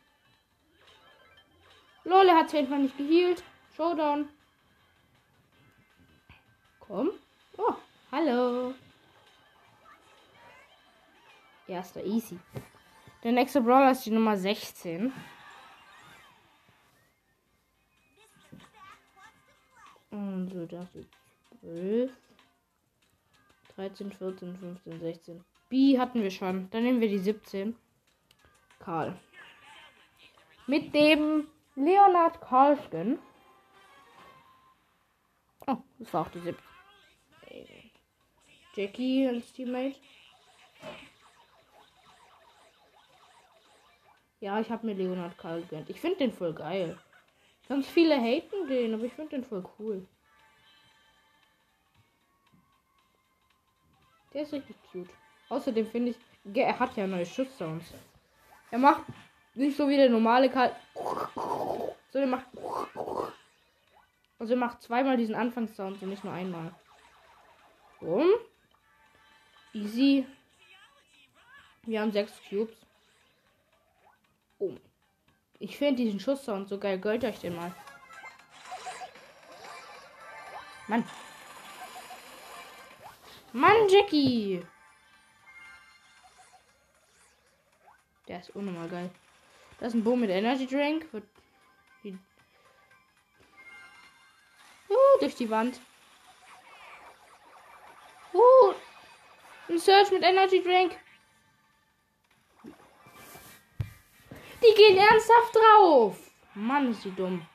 Lol, 2.04 2.28
er 2.28 2.36
hat 2.36 2.50
sich 2.50 2.60
einfach 2.60 2.78
nicht 2.78 2.96
geheilt. 2.96 3.42
Showdown. 3.76 4.28
Komm. 6.80 7.10
Oh, 7.58 7.74
hallo. 8.10 8.72
Erster 11.68 12.02
Easy. 12.04 12.38
Der 13.22 13.32
nächste 13.32 13.60
Brawler 13.60 13.90
ist 13.90 14.06
die 14.06 14.10
Nummer 14.10 14.36
16. 14.36 15.12
Und 20.10 20.48
so, 20.48 20.66
das 20.66 20.94
ist 20.94 21.10
12. 21.60 22.12
13, 23.76 24.12
14, 24.12 24.56
15, 24.56 25.00
16. 25.00 25.44
B 25.68 25.98
hatten 25.98 26.22
wir 26.22 26.30
schon. 26.30 26.70
Dann 26.70 26.82
nehmen 26.82 27.00
wir 27.00 27.08
die 27.08 27.18
17. 27.18 27.76
Karl. 28.80 29.18
Mit 30.66 30.94
dem 30.94 31.46
Leonard 31.76 32.40
Karlskin. 32.40 33.18
Oh, 35.66 35.76
das 35.98 36.12
war 36.14 36.22
auch 36.22 36.30
die 36.30 36.40
17. 36.40 36.64
Jackie 38.74 39.26
als 39.26 39.52
Teammate. 39.52 39.96
Ja, 44.40 44.60
ich 44.60 44.70
habe 44.70 44.86
mir 44.86 44.94
Leonard 44.94 45.36
Karl 45.36 45.62
gegönnt. 45.62 45.90
Ich 45.90 46.00
finde 46.00 46.18
den 46.18 46.32
voll 46.32 46.54
geil. 46.54 46.96
Ganz 47.68 47.86
viele 47.88 48.16
haten 48.16 48.68
den, 48.68 48.94
aber 48.94 49.04
ich 49.04 49.12
finde 49.12 49.30
den 49.30 49.44
voll 49.44 49.64
cool. 49.78 50.06
Der 54.32 54.42
ist 54.42 54.52
richtig 54.52 54.76
cute. 54.92 55.10
Außerdem 55.48 55.86
finde 55.86 56.10
ich, 56.10 56.16
er 56.56 56.78
hat 56.78 56.96
ja 56.96 57.06
neue 57.06 57.26
Schusssounds. 57.26 57.92
Er 58.70 58.78
macht 58.78 59.02
nicht 59.54 59.76
so 59.76 59.88
wie 59.88 59.96
der 59.96 60.08
normale 60.08 60.50
Karl. 60.50 60.74
So, 60.94 62.18
der 62.18 62.26
macht. 62.26 62.46
Also 64.38 64.54
er 64.54 64.58
macht 64.58 64.82
zweimal 64.82 65.16
diesen 65.16 65.34
Anfangssound 65.34 66.00
und 66.00 66.10
nicht 66.10 66.22
nur 66.22 66.32
einmal. 66.32 66.72
Boom. 68.00 68.28
Easy. 69.72 70.26
Wir 71.82 72.00
haben 72.00 72.12
sechs 72.12 72.32
Cubes. 72.48 72.87
Oh. 74.58 74.74
Ich 75.58 75.76
finde 75.76 76.02
diesen 76.02 76.20
Schusssound 76.20 76.68
so 76.68 76.78
geil. 76.78 76.98
Gönnt 76.98 77.24
euch 77.24 77.40
den 77.40 77.56
mal. 77.56 77.72
Mann. 80.86 81.04
Mann, 83.52 83.88
Jackie. 83.88 84.64
Der 88.26 88.40
ist 88.40 88.50
unnormal 88.50 88.88
geil. 88.88 89.10
Das 89.78 89.88
ist 89.88 89.94
ein 89.94 90.04
Boom 90.04 90.20
mit 90.20 90.30
Energy 90.30 90.66
Drink. 90.66 91.06
Uh, 94.90 95.20
durch 95.20 95.34
die 95.34 95.50
Wand. 95.50 95.80
Uh, 98.32 98.74
ein 99.68 99.78
Search 99.78 100.10
mit 100.10 100.22
Energy 100.22 100.62
Drink. 100.62 100.96
Die 104.62 104.74
gehen 104.74 104.98
ernsthaft 104.98 105.54
drauf. 105.54 106.30
Mann, 106.54 106.90
ist 106.90 107.02
sie 107.02 107.12
dumm. 107.12 107.46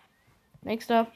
Nächster. 0.61 1.11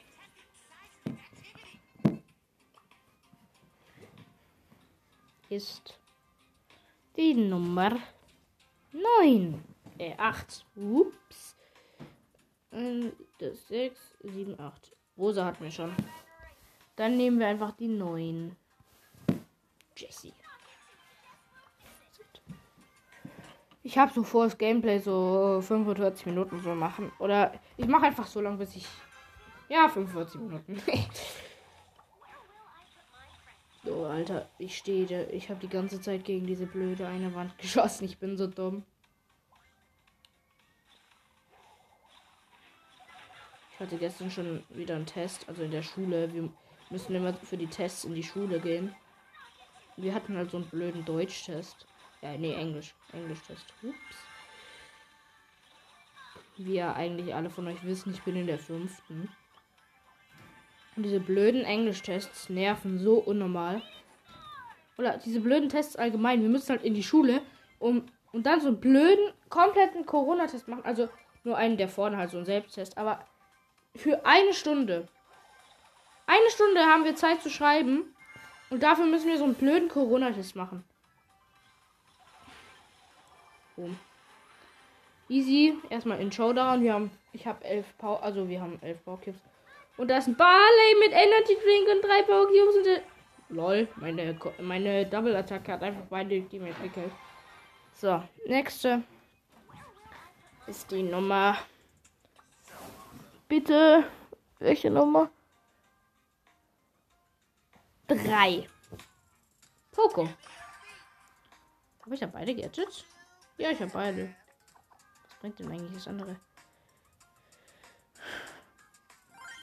Ist 5.49 5.97
die 7.15 7.33
Nummer 7.33 7.97
9. 8.91 9.63
Äh, 9.97 10.13
8. 10.17 10.65
Ups. 10.75 11.55
Das 13.39 13.67
6, 13.69 14.17
7, 14.23 14.59
8. 14.59 14.93
Rosa 15.17 15.45
hat 15.45 15.61
mir 15.61 15.71
schon. 15.71 15.95
Dann 16.97 17.15
nehmen 17.15 17.39
wir 17.39 17.47
einfach 17.47 17.71
die 17.71 17.87
9. 17.87 18.55
Jessie. 19.95 20.33
Ich 23.87 23.97
habe 23.97 24.11
so 24.11 24.21
vor, 24.21 24.43
das 24.43 24.57
Gameplay 24.57 24.99
so 24.99 25.61
45 25.61 26.25
Minuten 26.25 26.61
so 26.61 26.75
machen. 26.75 27.09
Oder 27.19 27.53
ich 27.77 27.87
mache 27.87 28.07
einfach 28.07 28.27
so 28.27 28.41
lange, 28.41 28.57
bis 28.57 28.75
ich. 28.75 28.85
Ja, 29.69 29.87
45 29.87 30.41
Minuten. 30.41 30.81
so, 33.85 34.03
Alter, 34.03 34.49
ich 34.57 34.77
stehe. 34.77 35.27
Ich 35.27 35.49
habe 35.49 35.61
die 35.61 35.69
ganze 35.69 36.01
Zeit 36.01 36.25
gegen 36.25 36.45
diese 36.45 36.65
blöde 36.65 37.07
eine 37.07 37.33
Wand 37.33 37.57
geschossen. 37.59 38.03
Ich 38.03 38.17
bin 38.17 38.35
so 38.35 38.47
dumm. 38.47 38.83
Ich 43.71 43.79
hatte 43.79 43.95
gestern 43.95 44.29
schon 44.29 44.65
wieder 44.67 44.97
einen 44.97 45.05
Test, 45.05 45.47
also 45.47 45.63
in 45.63 45.71
der 45.71 45.83
Schule. 45.83 46.33
Wir 46.33 46.49
müssen 46.89 47.15
immer 47.15 47.33
für 47.35 47.55
die 47.55 47.67
Tests 47.67 48.03
in 48.03 48.15
die 48.15 48.23
Schule 48.23 48.59
gehen. 48.59 48.93
Wir 49.95 50.13
hatten 50.13 50.35
halt 50.35 50.51
so 50.51 50.57
einen 50.57 50.69
blöden 50.69 51.05
Deutschtest. 51.05 51.87
Ja, 52.27 52.37
nee, 52.37 52.53
Englisch. 52.53 52.93
Englisch-Test. 53.13 53.73
Ups. 53.83 53.95
Wie 56.57 56.73
ja 56.73 56.93
eigentlich 56.93 57.33
alle 57.33 57.49
von 57.49 57.67
euch 57.67 57.85
wissen, 57.85 58.13
ich 58.13 58.21
bin 58.23 58.35
in 58.35 58.47
der 58.47 58.59
fünften. 58.59 59.29
Und 60.95 61.03
diese 61.03 61.21
blöden 61.21 61.63
Englisch-Tests 61.63 62.49
nerven 62.49 62.99
so 62.99 63.15
unnormal. 63.15 63.81
Oder 64.97 65.17
diese 65.19 65.39
blöden 65.39 65.69
Tests 65.69 65.95
allgemein. 65.95 66.41
Wir 66.41 66.49
müssen 66.49 66.69
halt 66.69 66.83
in 66.83 66.95
die 66.95 67.03
Schule 67.03 67.41
um, 67.79 68.07
und 68.33 68.45
dann 68.45 68.59
so 68.59 68.69
einen 68.69 68.81
blöden, 68.81 69.31
kompletten 69.47 70.05
Corona-Test 70.05 70.67
machen. 70.67 70.83
Also 70.83 71.07
nur 71.45 71.55
einen, 71.55 71.77
der 71.77 71.87
vorne 71.87 72.17
halt 72.17 72.31
so 72.31 72.39
ein 72.39 72.45
Selbsttest. 72.45 72.97
Aber 72.97 73.23
für 73.95 74.25
eine 74.25 74.53
Stunde. 74.53 75.07
Eine 76.25 76.49
Stunde 76.49 76.81
haben 76.81 77.05
wir 77.05 77.15
Zeit 77.15 77.41
zu 77.41 77.49
schreiben. 77.49 78.13
Und 78.69 78.83
dafür 78.83 79.05
müssen 79.05 79.29
wir 79.29 79.37
so 79.37 79.45
einen 79.45 79.55
blöden 79.55 79.87
Corona-Test 79.87 80.57
machen. 80.57 80.83
Boom. 83.77 83.97
Easy. 85.29 85.77
Erstmal 85.89 86.19
in 86.19 86.31
Showdown. 86.31 86.81
Wir 86.81 86.93
haben, 86.93 87.11
ich 87.31 87.47
habe 87.47 87.63
elf 87.63 87.85
Power, 87.97 88.21
also 88.21 88.49
wir 88.49 88.59
haben 88.59 88.77
elf 88.81 89.01
Power 89.05 89.21
Cubes. 89.21 89.39
Und 89.95 90.09
da 90.09 90.17
ist 90.17 90.27
ein 90.27 90.35
Barley 90.35 90.95
mit 90.99 91.11
Energy 91.11 91.55
Drink 91.63 91.87
und 91.95 92.01
drei 92.03 92.21
Power 92.23 92.47
und 92.47 92.85
der, 92.85 93.01
lol, 93.49 93.87
meine 93.95 94.37
meine 94.59 95.05
Double 95.05 95.35
Attacke 95.35 95.71
hat 95.71 95.83
einfach 95.83 96.03
beide 96.09 96.41
die 96.41 96.59
mir 96.59 96.73
gekillt. 96.73 97.11
So, 97.93 98.21
nächste 98.45 99.03
ist 100.67 100.91
die 100.91 101.01
Nummer. 101.01 101.57
Bitte, 103.47 104.03
welche 104.59 104.91
Nummer? 104.91 105.29
Drei. 108.07 108.67
Poco. 109.91 110.29
Habe 112.03 112.13
ich 112.13 112.19
da 112.19 112.27
beide 112.27 112.53
Gadgets? 112.55 113.03
Ja, 113.57 113.71
ich 113.71 113.81
habe 113.81 113.91
beide. 113.91 114.35
Was 115.23 115.35
bringt 115.39 115.59
denn 115.59 115.71
eigentlich 115.71 115.93
das 115.93 116.07
andere? 116.07 116.35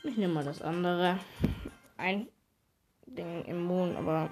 Ich 0.02 0.16
nehme 0.16 0.34
mal 0.34 0.44
das 0.44 0.60
andere. 0.60 1.18
Ein 1.96 2.28
Ding 3.06 3.44
immun, 3.44 3.96
aber 3.96 4.30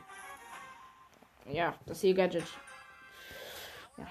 ja, 1.47 1.75
das 1.87 2.01
hier 2.01 2.15
Gadget. 2.15 2.47
Ja. 3.97 4.07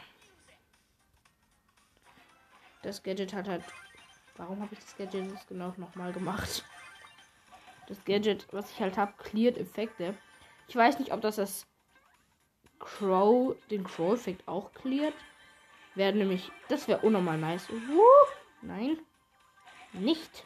Das 2.82 3.04
Gadget 3.04 3.34
hat 3.34 3.48
halt. 3.48 3.64
Warum 4.38 4.62
habe 4.62 4.74
ich 4.74 4.80
das 4.80 4.96
Gadget 4.96 5.32
jetzt 5.32 5.48
genau 5.48 5.74
nochmal 5.78 6.14
gemacht? 6.14 6.66
Das 7.88 8.04
Gadget, 8.06 8.48
was 8.52 8.72
ich 8.72 8.80
halt 8.80 8.98
habe, 8.98 9.14
cleared 9.18 9.58
Effekte. 9.58 10.18
Ich 10.68 10.76
weiß 10.76 10.98
nicht, 11.00 11.12
ob 11.12 11.22
das 11.22 11.36
das 11.36 11.68
Crow, 12.80 13.56
den 13.70 13.84
Crow-Effekt 13.84 14.48
auch 14.48 14.72
cleart. 14.74 15.14
Wäre 15.96 16.14
nämlich, 16.14 16.52
das 16.70 16.88
wäre 16.88 17.02
unnormal 17.02 17.38
nice. 17.38 17.70
Uh, 17.70 18.28
nein, 18.62 18.98
nicht. 19.94 20.46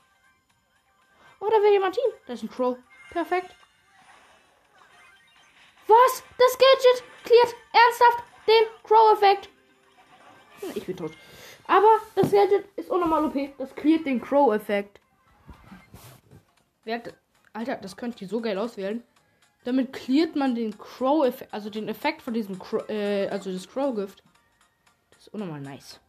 Oh, 1.39 1.47
da 1.49 1.57
will 1.61 1.71
jemand 1.71 1.95
Team. 1.95 2.11
Das 2.25 2.39
ist 2.39 2.43
ein 2.43 2.49
Crow. 2.49 2.77
Perfekt. 3.11 3.55
Was? 5.87 6.23
Das 6.37 6.57
Gadget 6.57 7.03
cleart 7.23 7.55
ernsthaft 7.73 8.23
den 8.47 8.63
Crow-Effekt. 8.83 9.49
Hm, 10.61 10.71
ich 10.73 10.85
bin 10.85 10.97
tot. 10.97 11.11
Aber 11.67 11.99
das 12.15 12.31
Gadget 12.31 12.65
ist 12.75 12.89
unnormal 12.89 13.25
OP. 13.25 13.57
Das 13.57 13.75
cleart 13.75 14.05
den 14.05 14.21
Crow-Effekt. 14.21 14.99
Alter, 17.53 17.77
das 17.77 17.97
könnt 17.97 18.21
ihr 18.21 18.27
so 18.27 18.41
geil 18.41 18.57
auswählen. 18.57 19.03
Damit 19.63 19.93
cleart 19.93 20.35
man 20.35 20.55
den 20.55 20.77
Crow-Effekt, 20.77 21.53
also 21.53 21.69
den 21.69 21.87
Effekt 21.87 22.21
von 22.21 22.33
diesem 22.33 22.59
Crow, 22.59 22.87
äh, 22.89 23.27
also 23.29 23.51
das 23.51 23.67
Crow-Gift. 23.67 24.23
Ist 25.25 25.33
unnormal 25.33 25.59
nice. 25.59 25.99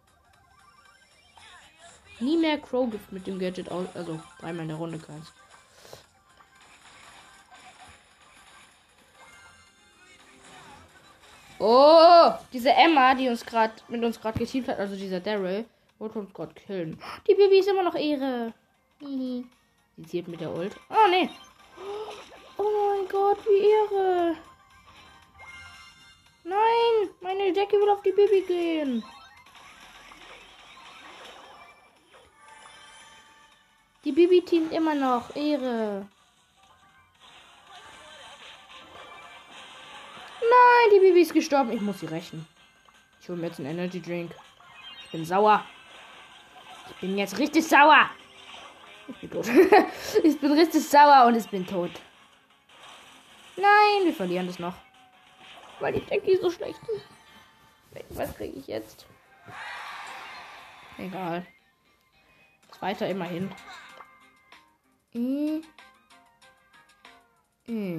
Nie 2.21 2.37
mehr 2.37 2.59
Crow-Gift 2.59 3.13
mit 3.13 3.27
dem 3.27 3.39
Gadget 3.39 3.71
aus, 3.71 3.87
also 3.95 4.21
dreimal 4.41 4.63
in 4.63 4.69
der 4.69 4.77
Runde 4.77 4.99
kannst. 4.99 5.33
Oh, 11.59 12.31
diese 12.53 12.73
Emma, 12.73 13.15
die 13.15 13.31
uns 13.31 13.47
gerade 13.47 13.73
mit 13.89 14.05
uns 14.05 14.21
gerade 14.21 14.39
geteamt 14.39 14.69
hat, 14.69 14.79
also 14.79 14.95
dieser 14.95 15.21
Daryl, 15.21 15.65
wollte 15.99 16.19
uns 16.19 16.35
gerade 16.35 16.53
killen. 16.53 17.01
Die 17.27 17.35
Baby 17.35 17.61
ist 17.61 17.69
immer 17.69 17.85
noch 17.85 17.95
Ehre. 17.95 18.53
Sie 19.01 19.47
zielt 20.07 20.29
mit 20.29 20.43
der 20.43 20.55
Ult. 20.55 20.77
Oh, 20.91 21.09
nee. 21.09 21.31
Oh 22.59 22.65
mein 22.65 23.09
Gott, 23.09 23.39
wie 23.47 23.95
Ehre. 23.97 24.37
Nein, 26.49 27.11
meine 27.21 27.53
Decke 27.53 27.77
will 27.77 27.91
auf 27.91 28.03
die 28.03 28.13
Baby 28.13 28.43
gehen. 28.47 29.05
Die 34.05 34.13
Bibi 34.13 34.41
teamt 34.43 34.73
immer 34.73 34.95
noch. 34.95 35.35
Ehre. 35.35 36.07
Nein, 40.41 40.91
die 40.95 41.01
Bibi 41.01 41.23
ist 41.23 41.35
gestorben. 41.35 41.73
Ich 41.73 41.81
muss 41.81 41.99
sie 41.99 42.07
rächen. 42.07 42.47
Ich 43.21 43.29
hole 43.29 43.39
mir 43.39 43.49
jetzt 43.49 43.59
einen 43.59 43.71
Energy 43.71 44.01
Drink. 44.01 44.31
Ich 45.05 45.11
bin 45.11 45.25
sauer. 45.25 45.65
Ich 46.91 46.97
bin 47.01 47.19
jetzt 47.19 47.37
richtig 47.41 47.67
sauer. 47.67 48.09
Ich 49.09 49.17
bin 49.17 49.31
tot. 49.33 49.49
ich 50.23 50.39
bin 50.39 50.53
richtig 50.53 50.89
sauer 50.89 51.27
und 51.27 51.35
ich 51.35 51.49
bin 51.49 51.67
tot. 51.67 51.91
Nein, 53.57 54.05
wir 54.05 54.15
verlieren 54.15 54.47
das 54.47 54.61
noch. 54.61 54.86
Weil 55.81 55.93
die 55.93 56.07
Decke 56.07 56.39
so 56.41 56.51
schlecht 56.51 56.81
ist. 56.89 57.07
Was 58.11 58.35
kriege 58.35 58.59
ich 58.59 58.67
jetzt? 58.67 59.07
Egal. 60.99 61.47
Zweiter 62.73 63.09
immerhin. 63.09 63.51
Äh. 65.15 65.61
Äh. 67.69 67.99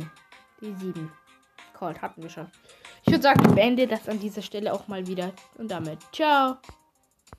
Die 0.62 0.74
7. 0.74 1.12
Cold 1.74 2.02
hatten 2.02 2.24
wir 2.24 2.30
schon. 2.30 2.52
Ich 3.04 3.12
würde 3.12 3.24
sagen, 3.24 3.42
ich 3.48 3.56
beende 3.56 3.88
das 3.88 4.10
an 4.10 4.20
dieser 4.20 4.42
Stelle 4.42 4.74
auch 4.74 4.88
mal 4.88 5.06
wieder. 5.08 5.32
Und 5.58 5.70
damit, 5.70 6.00
ciao. 6.12 6.58